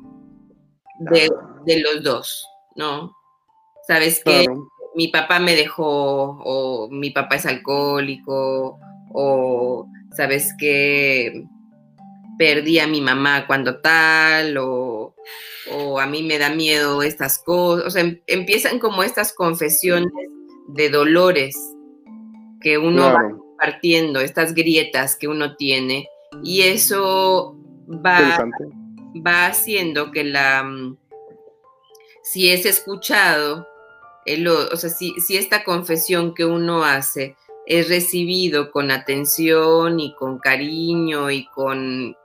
[1.11, 3.17] de, los dos, ¿no?
[3.87, 4.47] Sabes que
[4.95, 8.79] mi papá me dejó, o mi papá es alcohólico,
[9.13, 11.45] o sabes que
[12.39, 15.15] perdí a mi mamá cuando tal, o,
[16.01, 20.11] a mí me da miedo estas cosas, o sea, em, empiezan como estas confesiones
[20.69, 21.57] de dolores
[22.61, 26.09] que uno va partiendo, estas grietas que uno tiene,
[26.43, 27.57] y eso
[27.89, 28.49] va,
[29.27, 30.97] va haciendo que la, mm,
[32.23, 33.67] si es escuchado,
[34.73, 40.39] o sea, si, si esta confesión que uno hace es recibido con atención y con
[40.39, 42.17] cariño y con,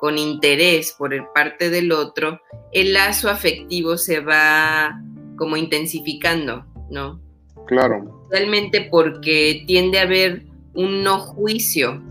[0.00, 2.40] con interés por el parte del otro,
[2.72, 5.00] el lazo afectivo se va
[5.36, 7.20] como intensificando, ¿no?
[7.66, 8.26] Claro.
[8.30, 12.02] Realmente porque tiende a haber un no juicio,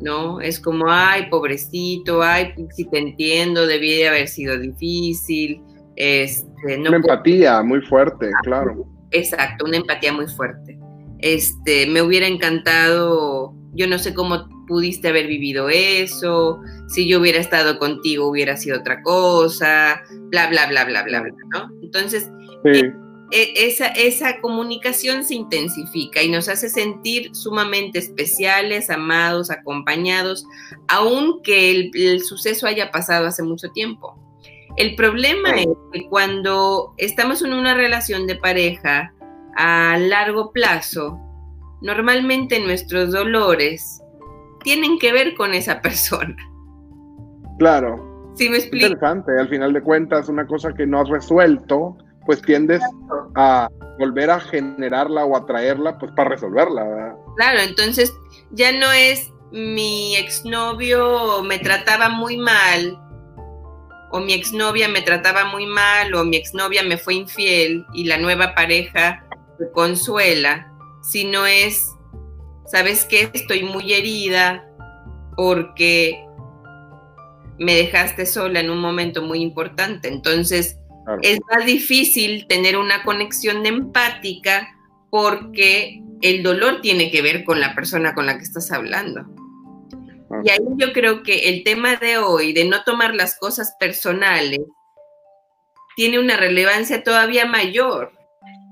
[0.00, 0.40] ¿no?
[0.40, 5.62] Es como, ay, pobrecito, ay, si te entiendo, debía de haber sido difícil.
[5.96, 8.86] Este, una empatía muy fuerte, claro.
[9.10, 10.78] Exacto, una empatía muy fuerte.
[11.18, 17.38] Este, me hubiera encantado, yo no sé cómo pudiste haber vivido eso, si yo hubiera
[17.38, 21.70] estado contigo hubiera sido otra cosa, bla, bla, bla, bla, bla, bla, ¿no?
[21.82, 22.30] Entonces,
[22.64, 22.92] eh,
[23.30, 30.46] esa, esa comunicación se intensifica y nos hace sentir sumamente especiales, amados, acompañados,
[30.88, 34.18] aunque el, el suceso haya pasado hace mucho tiempo.
[34.76, 39.12] El problema es que cuando estamos en una relación de pareja,
[39.56, 41.18] a largo plazo,
[41.80, 44.02] normalmente nuestros dolores
[44.62, 46.36] tienen que ver con esa persona.
[47.58, 48.32] Claro.
[48.34, 48.86] Sí, me explico.
[48.86, 52.82] Interesante, al final de cuentas, una cosa que no has resuelto, pues tiendes
[53.36, 57.14] a volver a generarla o atraerla, pues para resolverla, ¿verdad?
[57.36, 58.12] Claro, entonces
[58.50, 62.98] ya no es mi exnovio me trataba muy mal,
[64.10, 68.18] o mi exnovia me trataba muy mal, o mi exnovia me fue infiel, y la
[68.18, 69.24] nueva pareja
[69.72, 71.90] consuela, si no es,
[72.66, 73.30] ¿sabes qué?
[73.32, 74.66] Estoy muy herida
[75.36, 76.22] porque
[77.58, 80.08] me dejaste sola en un momento muy importante.
[80.08, 80.78] Entonces,
[81.22, 84.68] es más difícil tener una conexión empática
[85.10, 89.24] porque el dolor tiene que ver con la persona con la que estás hablando.
[90.44, 94.60] Y ahí yo creo que el tema de hoy, de no tomar las cosas personales,
[95.94, 98.12] tiene una relevancia todavía mayor,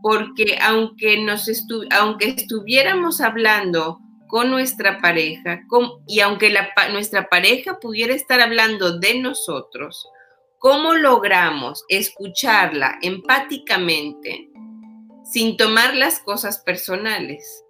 [0.03, 1.49] porque aunque, nos
[1.91, 5.63] aunque estuviéramos hablando con nuestra pareja
[6.07, 10.09] y aunque la, nuestra pareja pudiera estar hablando de nosotros,
[10.65, 14.51] ¿cómo logramos escucharla empáticamente
[15.23, 17.63] sin tomar las cosas personales?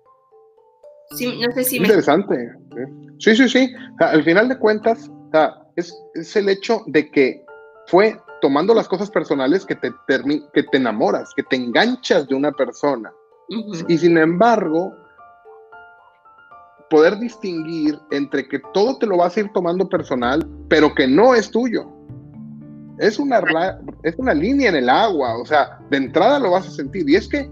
[1.11, 2.35] no sé si Interesante.
[2.37, 2.87] ¿eh?
[3.19, 3.75] Sí, sí, sí.
[3.99, 5.11] al final de cuentas,
[5.75, 7.45] es, es el hecho de que
[7.89, 9.91] fue tomando las cosas personales que te,
[10.53, 13.13] que te enamoras, que te enganchas de una persona.
[13.89, 14.95] Y sin embargo,
[16.91, 21.35] poder distinguir entre que todo te lo vas a ir tomando personal, pero que no
[21.35, 21.94] es tuyo.
[22.99, 23.43] Es una,
[24.03, 27.09] es una línea en el agua, o sea, de entrada lo vas a sentir.
[27.09, 27.51] Y es que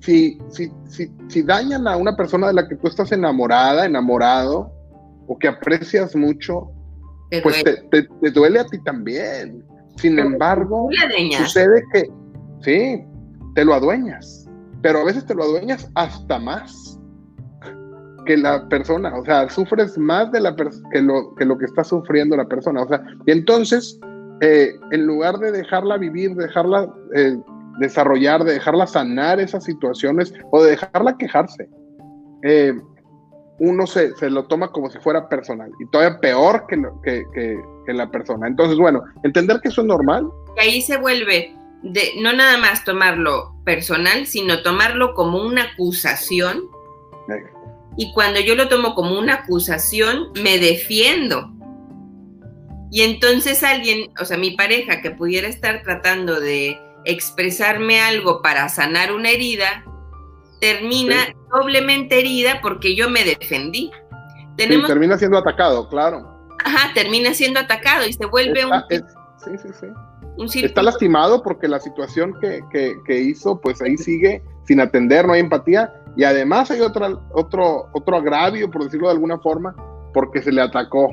[0.00, 4.72] si, si, si, si dañan a una persona de la que tú estás enamorada, enamorado,
[5.26, 6.70] o que aprecias mucho,
[7.42, 9.62] pues te, te, duele a ti también.
[9.96, 10.88] Sin embargo,
[11.36, 12.10] sucede que,
[12.62, 13.04] sí,
[13.54, 14.48] te lo adueñas,
[14.80, 16.98] pero a veces te lo adueñas hasta más
[18.24, 21.82] que la persona, o sea, sufres más de la que, lo, que lo que está
[21.82, 23.98] sufriendo la persona, o sea, y entonces,
[24.40, 27.36] eh, en lugar de dejarla vivir, dejarla eh,
[27.78, 31.68] desarrollar, de dejarla sanar esas situaciones o de dejarla quejarse,
[32.44, 32.74] eh,
[33.60, 38.08] uno se, lo toma como si fuera personal y todavía peor que, que, que, la
[38.08, 38.46] persona.
[38.46, 40.28] Entonces, bueno, entender que eso es normal.
[40.56, 46.68] Y ahí se vuelve de no nada más tomarlo personal, sino tomarlo como una acusación.
[47.96, 51.50] Y cuando yo lo tomo como una acusación, me defiendo.
[52.90, 58.68] Y entonces alguien, o sea, mi pareja que pudiera estar tratando de expresarme algo para
[58.68, 59.84] sanar una herida,
[60.60, 61.16] termina
[61.52, 63.90] doblemente herida porque yo me defendí.
[64.56, 66.38] termina siendo atacado, claro.
[66.64, 68.72] Ajá, termina siendo atacado y se vuelve un...
[68.88, 69.86] sí, sí, sí.
[70.54, 75.92] Está lastimado porque la situación que, hizo, pues ahí sigue sin atender, no hay empatía.
[76.16, 79.74] Y además hay otra, otro, otro agravio, por decirlo de alguna forma,
[80.14, 81.08] porque se le atacó.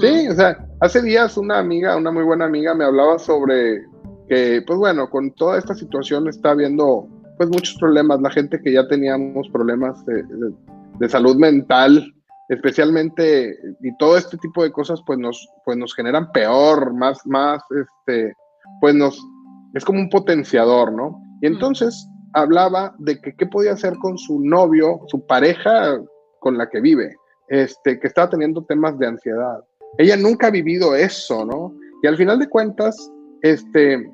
[0.00, 3.82] Sí, o sea, hace días una amiga, una muy buena amiga, me hablaba sobre
[4.28, 8.72] que, pues bueno, con toda esta situación está habiendo pues muchos problemas, la gente que
[8.72, 12.04] ya teníamos problemas de, salud mental,
[12.48, 17.62] especialmente, y todo este tipo de cosas, pues nos, pues nos generan peor, más, más,
[17.70, 18.32] este,
[18.80, 19.20] pues nos,
[19.74, 21.20] es como un potenciador, ¿no?
[21.42, 25.98] Y entonces hablaba de que qué podía hacer con su novio, su pareja
[26.40, 27.16] con la que vive,
[27.48, 29.60] este, que estaba teniendo temas de ansiedad.
[29.98, 31.74] Ella nunca ha vivido eso, ¿no?
[32.02, 33.10] Y al final de cuentas,
[33.42, 34.10] este,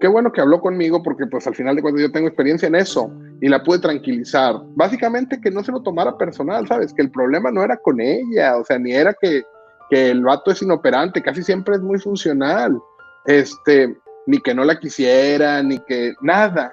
[0.00, 2.74] qué bueno que habló conmigo porque pues al final de cuentas yo tengo experiencia en
[2.74, 4.56] eso y la pude tranquilizar.
[4.74, 6.92] Básicamente que no se lo tomara personal, ¿sabes?
[6.92, 9.42] Que el problema no era con ella, o sea, ni era que,
[9.90, 12.78] que el vato es inoperante, casi siempre es muy funcional,
[13.26, 16.72] este, ni que no la quisiera, ni que nada,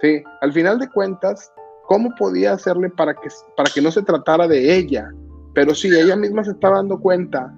[0.00, 0.22] ¿sí?
[0.40, 1.52] Al final de cuentas,
[1.86, 5.10] ¿cómo podía hacerle para que, para que no se tratara de ella?
[5.54, 7.52] Pero sí, ella misma se estaba dando cuenta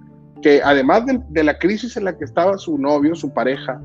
[0.45, 3.81] que además de, la crisis en la que estaba su novio, su pareja,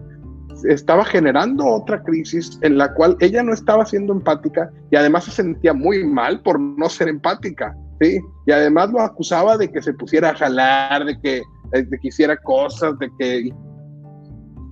[0.67, 5.31] estaba generando otra crisis en la cual ella no estaba siendo empática y además se
[5.31, 8.19] sentía muy mal por no ser empática, ¿sí?
[8.45, 12.09] Y además lo acusaba de que se pusiera a jalar, de que, eh, de que
[12.09, 13.49] hiciera cosas, de que,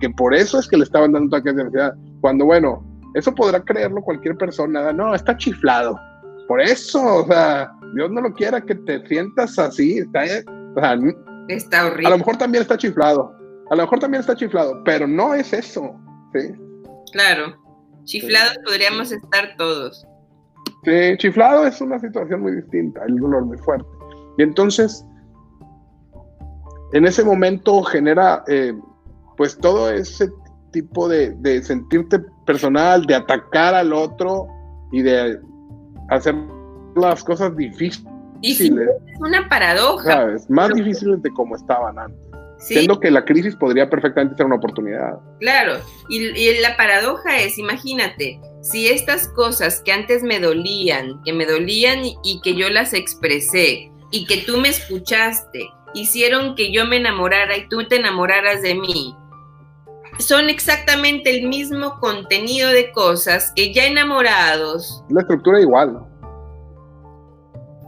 [0.00, 1.94] que por eso es que le estaban dando ataques de ansiedad.
[2.20, 5.98] Cuando, bueno, eso podrá creerlo cualquier persona, no, está chiflado.
[6.48, 10.24] Por eso, o sea, Dios no lo quiera que te sientas así, está,
[10.76, 10.98] o sea,
[11.48, 12.06] Está horrible.
[12.06, 13.34] A lo mejor también está chiflado.
[13.70, 15.94] A lo mejor también está chiflado, pero no es eso.
[16.32, 16.52] ¿sí?
[17.12, 17.56] Claro.
[18.04, 20.06] Chiflados podríamos estar todos.
[20.84, 23.86] Sí, chiflado es una situación muy distinta, el dolor muy fuerte.
[24.38, 25.04] Y entonces,
[26.92, 28.72] en ese momento genera, eh,
[29.36, 30.30] pues todo ese
[30.72, 34.46] tipo de, de, sentirte personal, de atacar al otro
[34.92, 35.38] y de
[36.10, 36.34] hacer
[36.94, 38.70] las cosas difíciles es
[39.18, 40.36] una paradoja.
[40.48, 42.28] Más difíciles de como estaban antes.
[42.58, 45.20] Siendo que la crisis podría perfectamente ser una oportunidad.
[45.38, 51.46] Claro, y, la paradoja es, imagínate, si estas cosas que antes me dolían, que me
[51.46, 56.96] dolían y, que yo las expresé, y que tú me escuchaste, hicieron que yo me
[56.96, 59.14] enamorara y tú te enamoraras de mí,
[60.18, 65.04] son exactamente el mismo contenido de cosas que ya enamorados.
[65.10, 66.07] La estructura igual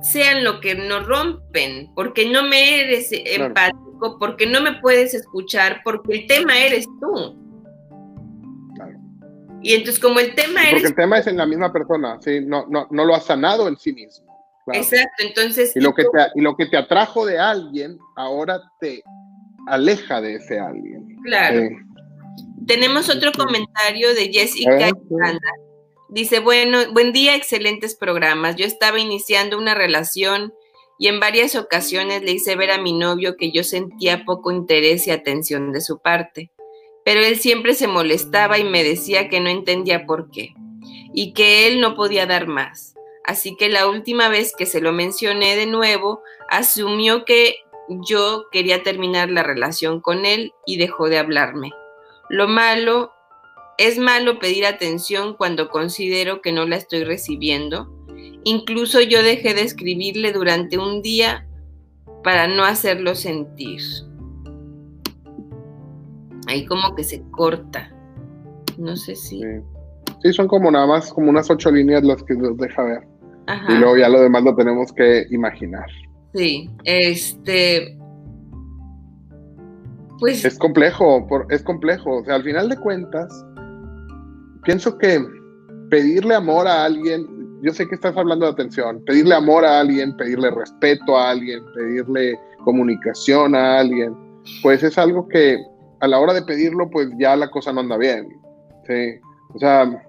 [0.03, 5.81] sean lo que nos rompen, porque no me eres empático, porque no me puedes escuchar,
[5.85, 7.37] porque el tema eres tú.
[8.75, 8.99] Claro.
[9.63, 10.75] Y entonces como el tema eres...
[10.75, 13.69] Porque el tema es en la misma persona, sí, no, no, no lo ha sanado
[13.69, 14.27] en sí mismo.
[14.73, 15.75] Exacto, entonces...
[15.75, 19.03] Y lo, que te, y lo que te atrajo de alguien, ahora te
[19.67, 21.17] aleja de ese alguien.
[21.25, 21.69] Claro.
[22.67, 24.91] Tenemos otro comentario de Jessica
[26.12, 28.57] Dice, bueno, buen día, excelentes programas.
[28.57, 30.53] Yo estaba iniciando una relación
[30.99, 35.07] y en varias ocasiones le hice ver a mi novio que yo sentía poco interés
[35.07, 36.51] y atención de su parte,
[37.05, 40.53] pero él siempre se molestaba y me decía que no entendía por qué
[41.14, 42.94] y que él no podía dar más.
[43.25, 47.55] Así que la última vez que se lo mencioné de nuevo, asumió que
[47.88, 51.70] yo quería terminar la relación con él y dejó de hablarme.
[52.29, 53.12] Lo malo
[53.81, 57.90] es malo pedir atención cuando considero que no la estoy recibiendo.
[58.45, 61.47] Incluso yo dejé de escribirle durante un día
[62.23, 63.81] para no hacerlo sentir.
[66.47, 67.90] Ahí como que se corta.
[68.77, 69.40] No sé si.
[70.23, 70.33] Sí.
[70.35, 73.09] son como nada más como unas ocho líneas las que nos deja ver.
[73.69, 75.87] Y luego ya lo demás lo tenemos que imaginar.
[76.35, 77.97] Sí, este.
[80.19, 80.45] Pues.
[80.45, 82.19] Es complejo, es complejo.
[82.19, 83.33] O sea, al final de cuentas,
[84.62, 85.25] pienso que
[85.90, 87.27] pedirle amor a alguien,
[87.62, 91.62] yo sé que estás hablando de atención, pedirle amor a alguien, pedirle respeto a alguien,
[91.75, 94.14] pedirle comunicación a alguien,
[94.62, 95.59] pues es algo que
[96.01, 98.29] a la hora de pedirlo, pues ya la cosa no anda bien.
[98.87, 99.20] ¿sí?
[99.55, 100.03] O sea,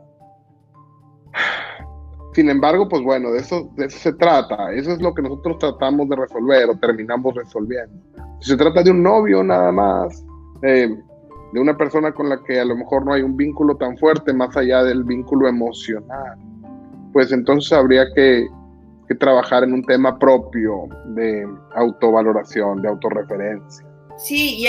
[2.34, 4.72] sin embargo, pues bueno, de eso, de eso se trata.
[4.74, 7.94] Eso es lo que nosotros tratamos de resolver o terminamos resolviendo.
[8.40, 10.24] Si se trata de un novio nada más,
[10.64, 10.96] eh,
[11.52, 14.34] de una persona con la que a lo mejor no hay un vínculo tan fuerte
[14.34, 16.38] más allá del vínculo emocional,
[17.14, 18.48] pues entonces habría que,
[19.20, 23.86] trabajar en un tema propio de autovaloración, de autorreferencia.
[24.16, 24.68] Sí, y,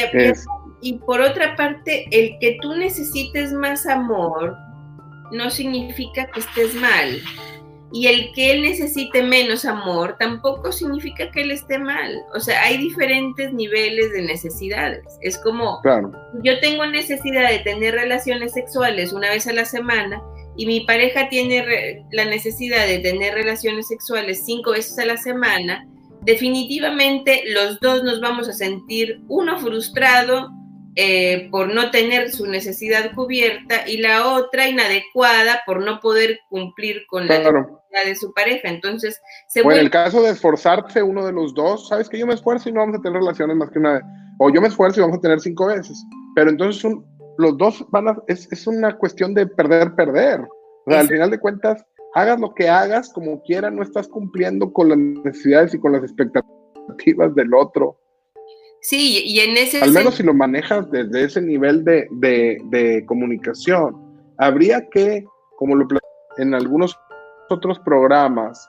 [0.81, 4.57] y por otra parte, el que tú necesites más amor
[5.31, 7.21] no significa que estés mal
[7.93, 12.23] y el que él necesite menos amor tampoco significa que él esté mal.
[12.35, 15.05] O sea, hay diferentes niveles de necesidades.
[15.21, 15.81] Es como,
[16.43, 20.23] yo tengo necesidad de tener relaciones sexuales una vez a la semana
[20.57, 25.87] y mi pareja tiene la necesidad de tener relaciones sexuales cinco veces a la semana,
[26.23, 30.51] definitivamente los dos nos vamos a sentir uno frustrado
[30.95, 37.05] eh, por no tener su necesidad cubierta y la otra inadecuada por no poder cumplir
[37.09, 38.69] con la necesidad de su pareja.
[38.69, 42.27] Entonces, se bueno, en el caso de esforzarse uno de los dos, sabes que yo
[42.27, 44.03] me esfuerzo y no vamos a tener relaciones más que una vez,
[44.39, 45.97] o yo me esfuerzo y vamos a tener cinco veces,
[46.35, 46.93] pero entonces
[47.39, 50.41] los dos van a, es, una cuestión de perder, perder.
[50.87, 51.85] O sea, al final de cuentas,
[52.15, 56.03] hagas lo que hagas, como quiera, no estás cumpliendo con las necesidades y con las
[56.03, 57.99] expectativas del otro.
[58.83, 59.81] Sí, y en ese...
[59.81, 63.97] Al menos si lo manejas desde ese nivel de, de, comunicación,
[64.39, 65.25] habría que,
[65.57, 65.87] como lo
[66.39, 66.99] en algunos
[67.49, 68.69] otros programas,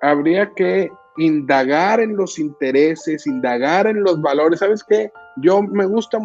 [0.00, 4.60] habría que indagar en los intereses, indagar en los valores.
[4.60, 5.10] ¿Sabes qué?
[5.38, 6.18] Yo me gusta,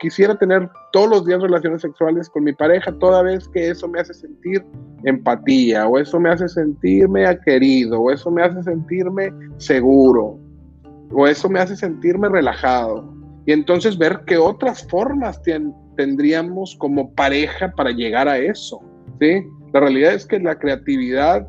[0.00, 4.00] quisiera tener todos los días relaciones sexuales con mi pareja, toda vez que eso me
[4.00, 4.64] hace sentir
[5.02, 10.38] empatía, o eso me hace sentirme querido, o eso me hace sentirme seguro,
[11.14, 13.12] o eso me hace sentirme relajado.
[13.46, 15.40] Y entonces ver qué otras formas
[15.96, 18.80] tendríamos como pareja para llegar a eso.
[19.20, 19.42] ¿sí?
[19.72, 21.46] La realidad es que la creatividad,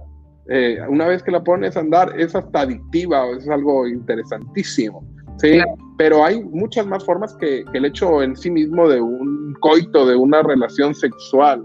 [0.49, 5.03] eh, una vez que la pones a andar, es hasta adictiva, es algo interesantísimo.
[5.37, 5.59] ¿sí?
[5.97, 10.15] Pero hay muchas más formas que, el hecho en sí mismo de un coito, de
[10.15, 11.63] una relación sexual.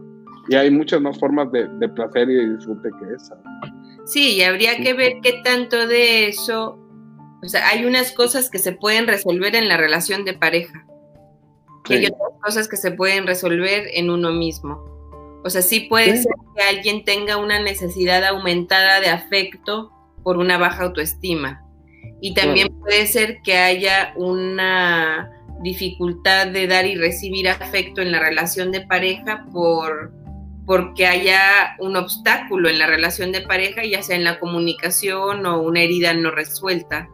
[0.48, 3.36] Y hay muchas más formas de, de placer y de disfrute que esa.
[4.06, 6.78] Sí, y habría que ver qué tanto de eso
[7.42, 10.84] o sea, hay unas cosas que se pueden resolver en la relación de pareja.
[11.88, 14.84] Y hay otras cosas que se pueden resolver en uno mismo.
[15.42, 19.90] O sea, sí puede ser que alguien tenga una necesidad aumentada de afecto
[20.22, 21.64] por una baja autoestima.
[22.20, 25.30] Y también puede ser que haya una
[25.62, 30.12] dificultad de dar y recibir afecto en la relación de pareja por
[30.66, 35.60] porque haya un obstáculo en la relación de pareja, ya sea en la comunicación o
[35.60, 37.08] una herida no resuelta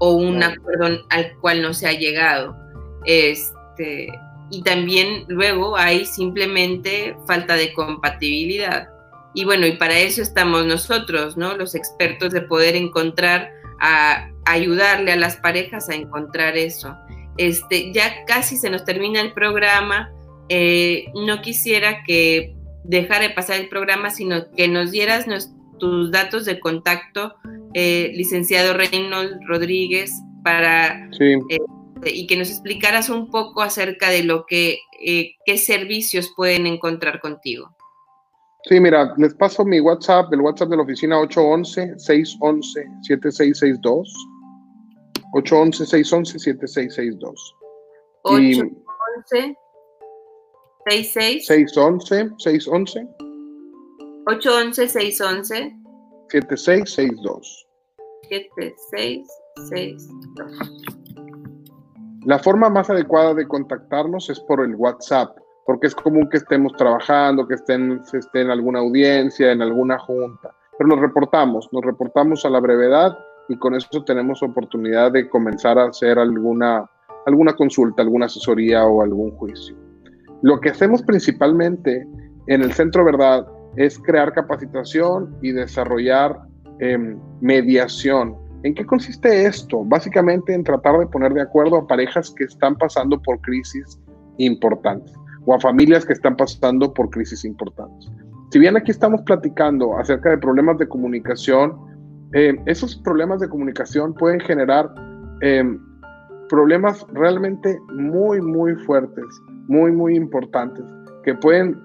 [0.00, 2.56] o un acuerdo al cual no se ha llegado.
[3.04, 4.08] Este,
[4.50, 8.88] y también luego hay simplemente falta de compatibilidad.
[9.34, 11.56] Y bueno, y para eso estamos nosotros, ¿no?
[11.56, 16.96] Los expertos de poder encontrar, a, ayudarle a las parejas a encontrar eso.
[17.36, 20.10] Este, ya casi se nos termina el programa.
[20.48, 25.26] Eh, no quisiera que dejara de pasar el programa, sino que nos dieras
[25.80, 27.34] tus datos de contacto
[27.74, 30.12] eh, licenciado Reynold Rodríguez,
[30.42, 31.38] para eh,
[32.04, 37.20] y que nos explicaras un poco acerca de lo que eh, qué servicios pueden encontrar
[37.20, 37.76] contigo.
[38.68, 44.06] Sí, mira, les paso mi WhatsApp, el WhatsApp de la oficina 811-611-7662.
[45.32, 47.34] 811-611-7662.
[48.22, 49.56] 811
[50.86, 51.50] 66
[54.26, 55.80] 611 611 811 611
[56.30, 57.66] 7662.
[58.28, 60.08] 7662.
[62.26, 66.72] La forma más adecuada de contactarnos es por el WhatsApp, porque es común que estemos
[66.74, 70.54] trabajando, que estén, esté en alguna audiencia, en alguna junta.
[70.78, 73.16] Pero nos reportamos, nos reportamos a la brevedad
[73.48, 76.88] y con eso tenemos oportunidad de comenzar a hacer alguna,
[77.26, 79.74] alguna consulta, alguna asesoría o algún juicio.
[80.42, 82.06] Lo que hacemos principalmente
[82.46, 83.46] en el Centro Verdad
[83.76, 86.38] es crear capacitación y desarrollar
[86.80, 88.36] em, mediación.
[88.62, 89.84] ¿En qué consiste esto?
[89.84, 93.98] Básicamente en tratar de poner de acuerdo a parejas que están pasando por crisis
[94.38, 95.14] importantes
[95.46, 98.10] o a familias que están pasando por crisis importantes.
[98.50, 101.76] Si bien aquí estamos platicando acerca de problemas de comunicación,
[102.32, 104.92] em, esos problemas de comunicación pueden generar
[105.42, 105.80] em,
[106.50, 109.24] problemas realmente muy, muy fuertes,
[109.68, 110.84] muy, muy importantes,
[111.24, 111.80] que pueden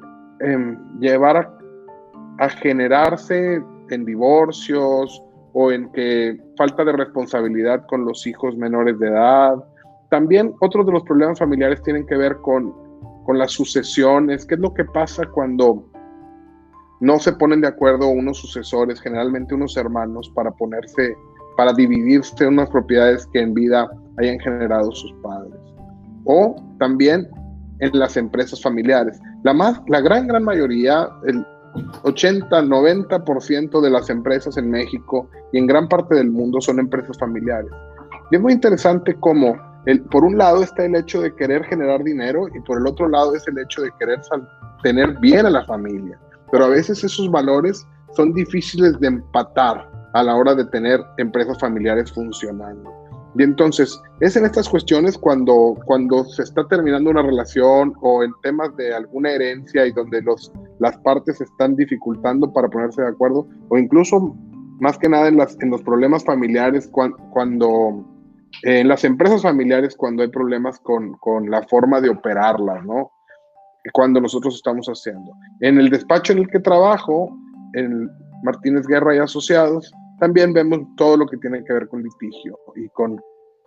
[0.99, 1.54] llevar a
[2.39, 5.21] a generarse en divorcios
[5.53, 9.55] o en que falta de responsabilidad con los hijos menores de edad.
[10.09, 12.73] También otros de los problemas familiares tienen que ver con,
[13.25, 15.89] con las sucesiones, qué es lo que pasa cuando
[16.99, 21.15] no se ponen de acuerdo unos sucesores, generalmente unos hermanos, para ponerse,
[21.57, 25.59] para dividirse unas propiedades que en vida hayan generado sus padres.
[26.25, 27.27] O también
[27.79, 29.19] en las empresas familiares.
[29.43, 31.45] La, más, la gran, gran mayoría, el,
[32.03, 37.71] 80-90% de las empresas en México y en gran parte del mundo son empresas familiares.
[38.31, 39.57] Y es muy interesante cómo,
[40.09, 43.35] por un lado está el hecho de querer generar dinero y por el otro lado
[43.35, 44.19] es el hecho de querer
[44.83, 46.19] tener bien a la familia.
[46.51, 51.59] Pero a veces esos valores son difíciles de empatar a la hora de tener empresas
[51.59, 52.89] familiares funcionando.
[53.37, 58.31] Y entonces, es en estas cuestiones cuando, cuando se está terminando una relación o en
[58.43, 63.47] temas de alguna herencia y donde los, las partes están dificultando para ponerse de acuerdo,
[63.69, 64.35] o incluso
[64.79, 68.05] más que nada en, las, en los problemas familiares, cuando,
[68.63, 73.11] en las empresas familiares, cuando hay problemas con, con la forma de operarlas, ¿no?
[73.93, 75.31] Cuando nosotros estamos haciendo.
[75.59, 77.37] En el despacho en el que trabajo,
[77.73, 78.09] en
[78.43, 82.87] Martínez Guerra y Asociados, también vemos todo lo que tiene que ver con litigio y
[82.89, 83.21] con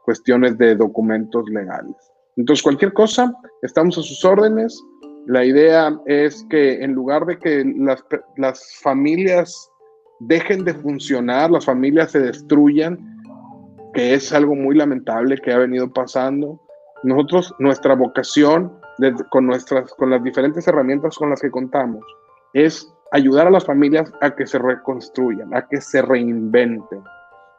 [0.04, 1.96] cuestiones de documentos legales.
[2.36, 3.32] Entonces, cualquier cosa,
[3.62, 4.82] estamos a sus órdenes.
[5.26, 8.04] La idea es que en lugar de que las,
[8.36, 9.70] las familias
[10.20, 12.98] dejen de funcionar, las familias se destruyan,
[13.92, 16.60] que es algo muy lamentable que ha venido pasando.
[17.02, 18.72] Nosotros, nuestra vocación
[19.30, 22.04] con, nuestras, con las diferentes herramientas con las que contamos
[22.52, 27.02] es ayudar a las familias a que se reconstruyan, a que se reinventen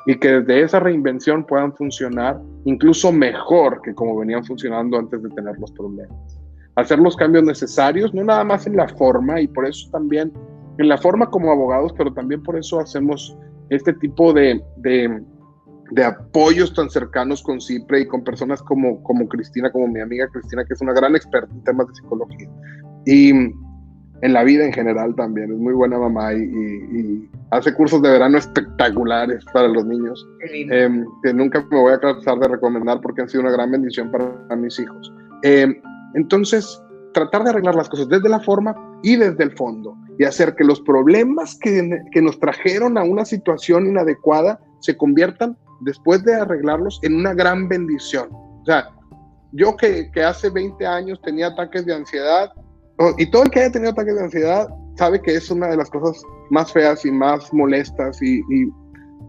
[0.05, 5.29] y que desde esa reinvención puedan funcionar incluso mejor que como venían funcionando antes de
[5.29, 6.39] tener los problemas.
[6.75, 10.31] Hacer los cambios necesarios, no nada más en la forma, y por eso también
[10.77, 13.37] en la forma como abogados, pero también por eso hacemos
[13.69, 15.21] este tipo de, de,
[15.91, 20.29] de apoyos tan cercanos con CIPRE y con personas como, como Cristina, como mi amiga
[20.29, 22.49] Cristina, que es una gran experta en temas de psicología.
[23.05, 23.33] Y
[24.21, 28.37] en la vida en general también, es muy buena mamá y, hace cursos de verano
[28.37, 33.29] espectaculares para los niños, em, que nunca me voy a cansar de recomendar porque han
[33.29, 35.11] sido una gran bendición para mis hijos.
[35.41, 35.81] Em,
[36.13, 36.79] entonces,
[37.13, 40.63] tratar de arreglar las cosas desde la forma y desde el fondo y hacer que
[40.63, 46.99] los problemas que, que nos trajeron a una situación inadecuada se conviertan, después de arreglarlos,
[47.03, 48.29] en una gran bendición.
[48.31, 48.89] O sea,
[49.53, 52.51] yo que, que hace 20 años tenía ataques de ansiedad,
[53.17, 55.89] y todo el que haya tenido ataques de ansiedad sabe que es una de las
[55.89, 58.41] cosas más feas y más molestas y,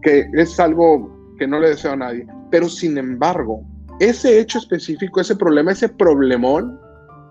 [0.01, 2.27] que es algo que no le deseo a nadie.
[2.49, 3.63] Pero sin embargo,
[3.99, 6.77] ese hecho específico, ese problema, ese problemón,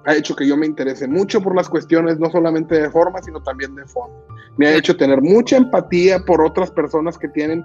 [0.06, 3.42] ha hecho que yo me interese mucho por las cuestiones, no solamente de forma, sino
[3.42, 4.24] también de fondo.
[4.56, 7.62] Me ha hecho tener mucha empatía por otras personas que tienen,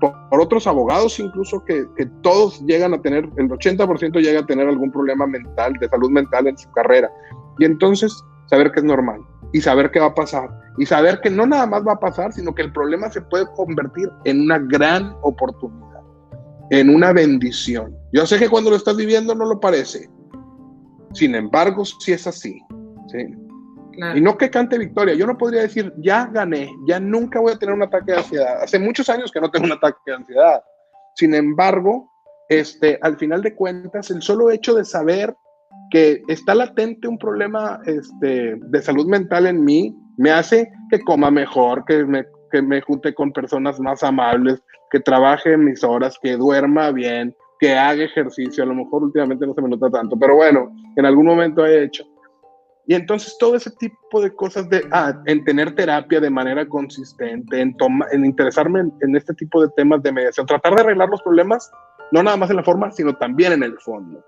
[0.00, 4.66] por, otros abogados incluso, que, que, todos llegan a tener, el 80% llega a tener
[4.68, 7.08] algún problema mental, de salud mental en su carrera.
[7.58, 9.20] Y entonces saber que es normal
[9.52, 10.48] y saber qué va a pasar
[10.78, 13.46] y saber que no nada más va a pasar, sino que el problema se puede
[13.54, 16.02] convertir en una gran oportunidad,
[16.70, 17.96] en una bendición.
[18.12, 20.10] Yo sé que cuando lo estás viviendo no lo parece.
[21.12, 22.60] Sin embargo, si es así.
[24.14, 25.14] Y no que cante victoria.
[25.14, 28.62] Yo no podría decir, ya gané, ya nunca voy a tener un ataque de ansiedad.
[28.62, 30.62] Hace muchos años que no tengo un ataque de ansiedad.
[31.14, 32.10] Sin embargo,
[32.50, 35.34] este, al final de cuentas, el solo hecho de saber
[35.90, 41.30] que está latente un problema este, de salud mental en mí, me hace que coma
[41.30, 46.36] mejor, que me, que me junte con personas más amables, que trabaje mis horas, que
[46.36, 48.64] duerma bien, que haga ejercicio.
[48.64, 51.84] A lo mejor últimamente no se me nota tanto, pero bueno, en algún momento he
[51.84, 52.04] hecho.
[52.88, 57.60] Y entonces todo ese tipo de cosas de, ah, en tener terapia de manera consistente,
[57.60, 57.76] en,
[58.12, 61.68] en interesarme en, en, este tipo de temas de mediación, tratar de arreglar los problemas,
[62.12, 64.24] no nada más en la forma, sino también en el fondo.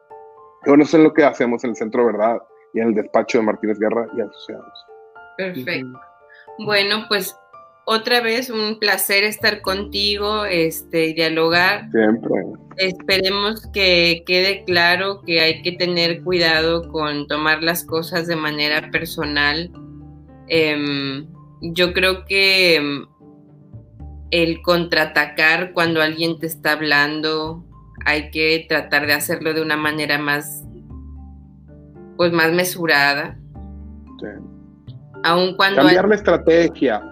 [0.68, 2.42] Bueno, eso es lo que hacemos en el Centro Verdad
[2.74, 4.86] y en el despacho de Martínez Guerra y asociados.
[5.38, 5.98] Perfecto.
[6.58, 7.34] Bueno, pues
[7.86, 11.90] otra vez un placer estar contigo, este, dialogar.
[11.90, 12.34] Siempre.
[12.76, 18.90] Esperemos que quede claro que hay que tener cuidado con tomar las cosas de manera
[18.90, 19.70] personal.
[20.48, 21.26] Em,
[21.62, 23.06] yo creo que em,
[24.30, 27.64] el contraatacar cuando alguien te está hablando
[28.04, 30.64] hay que tratar de hacerlo de una manera más,
[32.16, 33.38] pues más mesurada.
[34.18, 34.26] Sí.
[35.24, 37.02] Aun cuando cambiar la estrategia,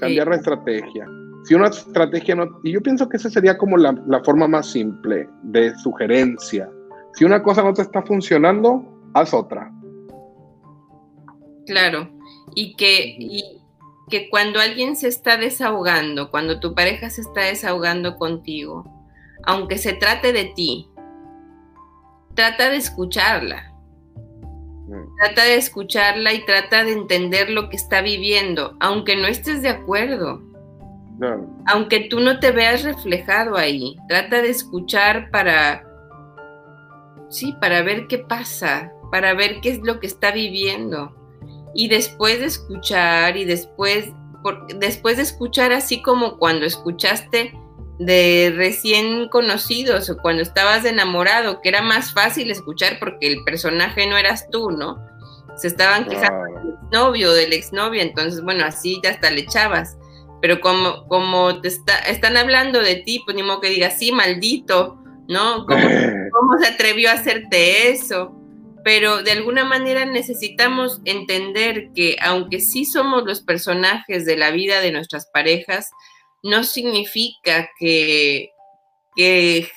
[0.00, 1.06] cambiar la estrategia.
[1.44, 3.94] Si una estrategia no, y yo pienso que esa sería como la,
[4.24, 6.68] forma más simple de sugerencia.
[7.14, 9.72] Si una cosa no te está funcionando, haz otra.
[11.66, 12.10] Claro,
[12.54, 13.62] y que, y
[14.10, 18.84] que cuando alguien se está desahogando, cuando tu pareja se está desahogando contigo,
[19.44, 20.88] aunque se trate de ti,
[22.34, 23.72] trata de escucharla.
[24.86, 25.16] Mm.
[25.16, 29.70] Trata de escucharla y trata de entender lo que está viviendo, aunque no estés de
[29.70, 30.42] acuerdo.
[31.66, 35.84] Aunque tú no te veas reflejado ahí, trata de escuchar para,
[37.28, 41.12] sí, para ver qué pasa, para ver qué es lo que está viviendo.
[41.74, 44.12] Y después de escuchar y después,
[44.78, 47.52] después de escuchar así como cuando escuchaste
[47.98, 54.06] de recién conocidos o cuando estabas enamorado, que era más fácil escuchar porque el personaje
[54.06, 55.04] no eras tú, ¿no?
[55.56, 59.96] Se estaban quejando del exnovio, del exnovio, entonces, bueno, así hasta le echabas.
[60.40, 64.12] Pero como, como te está, están hablando de ti, pues ni modo que digas, sí,
[64.12, 64.96] maldito,
[65.26, 65.66] ¿no?
[65.66, 65.80] ¿Cómo,
[66.32, 68.32] ¿Cómo se atrevió a hacerte eso?
[68.84, 74.80] Pero de alguna manera necesitamos entender que aunque sí somos los personajes de la vida
[74.80, 75.90] de nuestras parejas,
[76.42, 78.52] no significa que,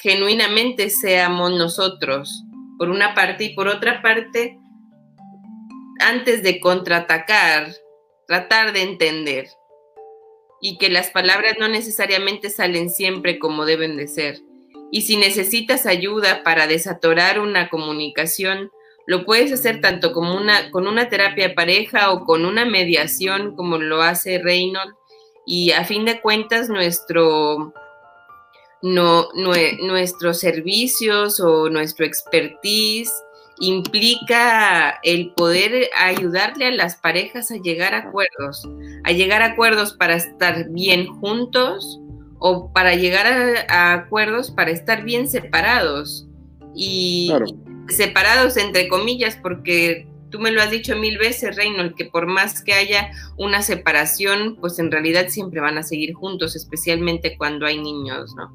[0.01, 2.43] genuinamente seamos nosotros,
[2.78, 4.59] por una parte, y por otra parte,
[5.99, 7.74] antes de contraatacar,
[8.28, 9.47] tratar de entender
[10.62, 14.39] y que las palabras no necesariamente salen siempre como deben de ser.
[14.91, 18.70] Y si necesitas ayuda para desatorar una comunicación,
[19.07, 24.38] lo puedes hacer tanto con una terapia pareja o con una mediación como lo hace
[24.38, 25.01] Reynolds
[25.46, 27.74] y a fin de cuentas nuestro,
[28.82, 33.12] no, nuestros servicios o nuestro expertise
[33.60, 38.68] implica el poder ayudarle a las parejas a llegar a acuerdos,
[39.04, 42.00] a llegar a acuerdos para estar bien juntos
[42.39, 43.28] o para llegar
[43.70, 46.28] a, acuerdos para estar bien separados.
[46.74, 47.32] Y
[47.89, 52.64] separados entre comillas, porque tú me lo has dicho mil veces, Reynolds, que por más
[52.64, 57.80] que haya una separación, pues en realidad siempre van a seguir juntos, especialmente cuando hay
[57.80, 58.52] niños, ¿no?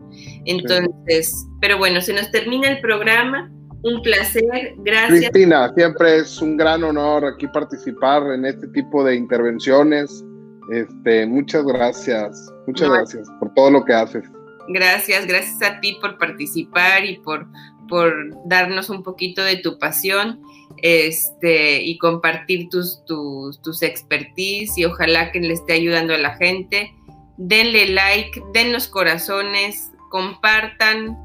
[0.46, 3.52] Entonces, pero bueno, se nos termina el programa.
[3.82, 5.30] Un placer, gracias.
[5.30, 10.24] Cristina, siempre es un gran honor aquí participar en este tipo de intervenciones.
[10.72, 14.24] Este, muchas gracias, muchas gracias por todo lo que haces.
[14.68, 17.46] Gracias, gracias a ti por participar y por,
[17.88, 18.12] por
[18.46, 20.40] darnos un poquito de tu pasión
[20.82, 26.36] este, y compartir tus, tus, tus expertise y ojalá que le esté ayudando a la
[26.36, 26.92] gente.
[27.38, 31.18] Denle like, den los corazones, compartan,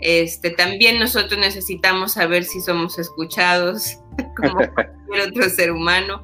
[0.00, 3.98] este, también nosotros necesitamos saber si somos escuchados
[4.36, 6.22] como cualquier otro ser humano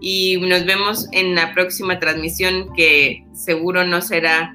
[0.00, 4.54] y nos vemos en la próxima transmisión que seguro no será,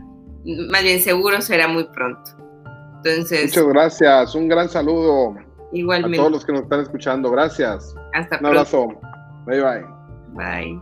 [0.70, 2.32] más bien seguro será muy pronto.
[2.98, 5.36] Entonces, muchas gracias, un gran saludo
[5.72, 6.18] igualmente.
[6.18, 7.32] a todos los que nos están escuchando.
[7.32, 7.96] Gracias.
[8.14, 8.88] Hasta un abrazo.
[9.46, 9.86] Bye bye.
[10.34, 10.82] Bye.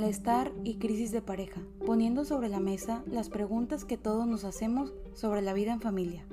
[0.00, 4.94] malestar y crisis de pareja, poniendo sobre la mesa las preguntas que todos nos hacemos
[5.14, 6.26] sobre la vida en familia.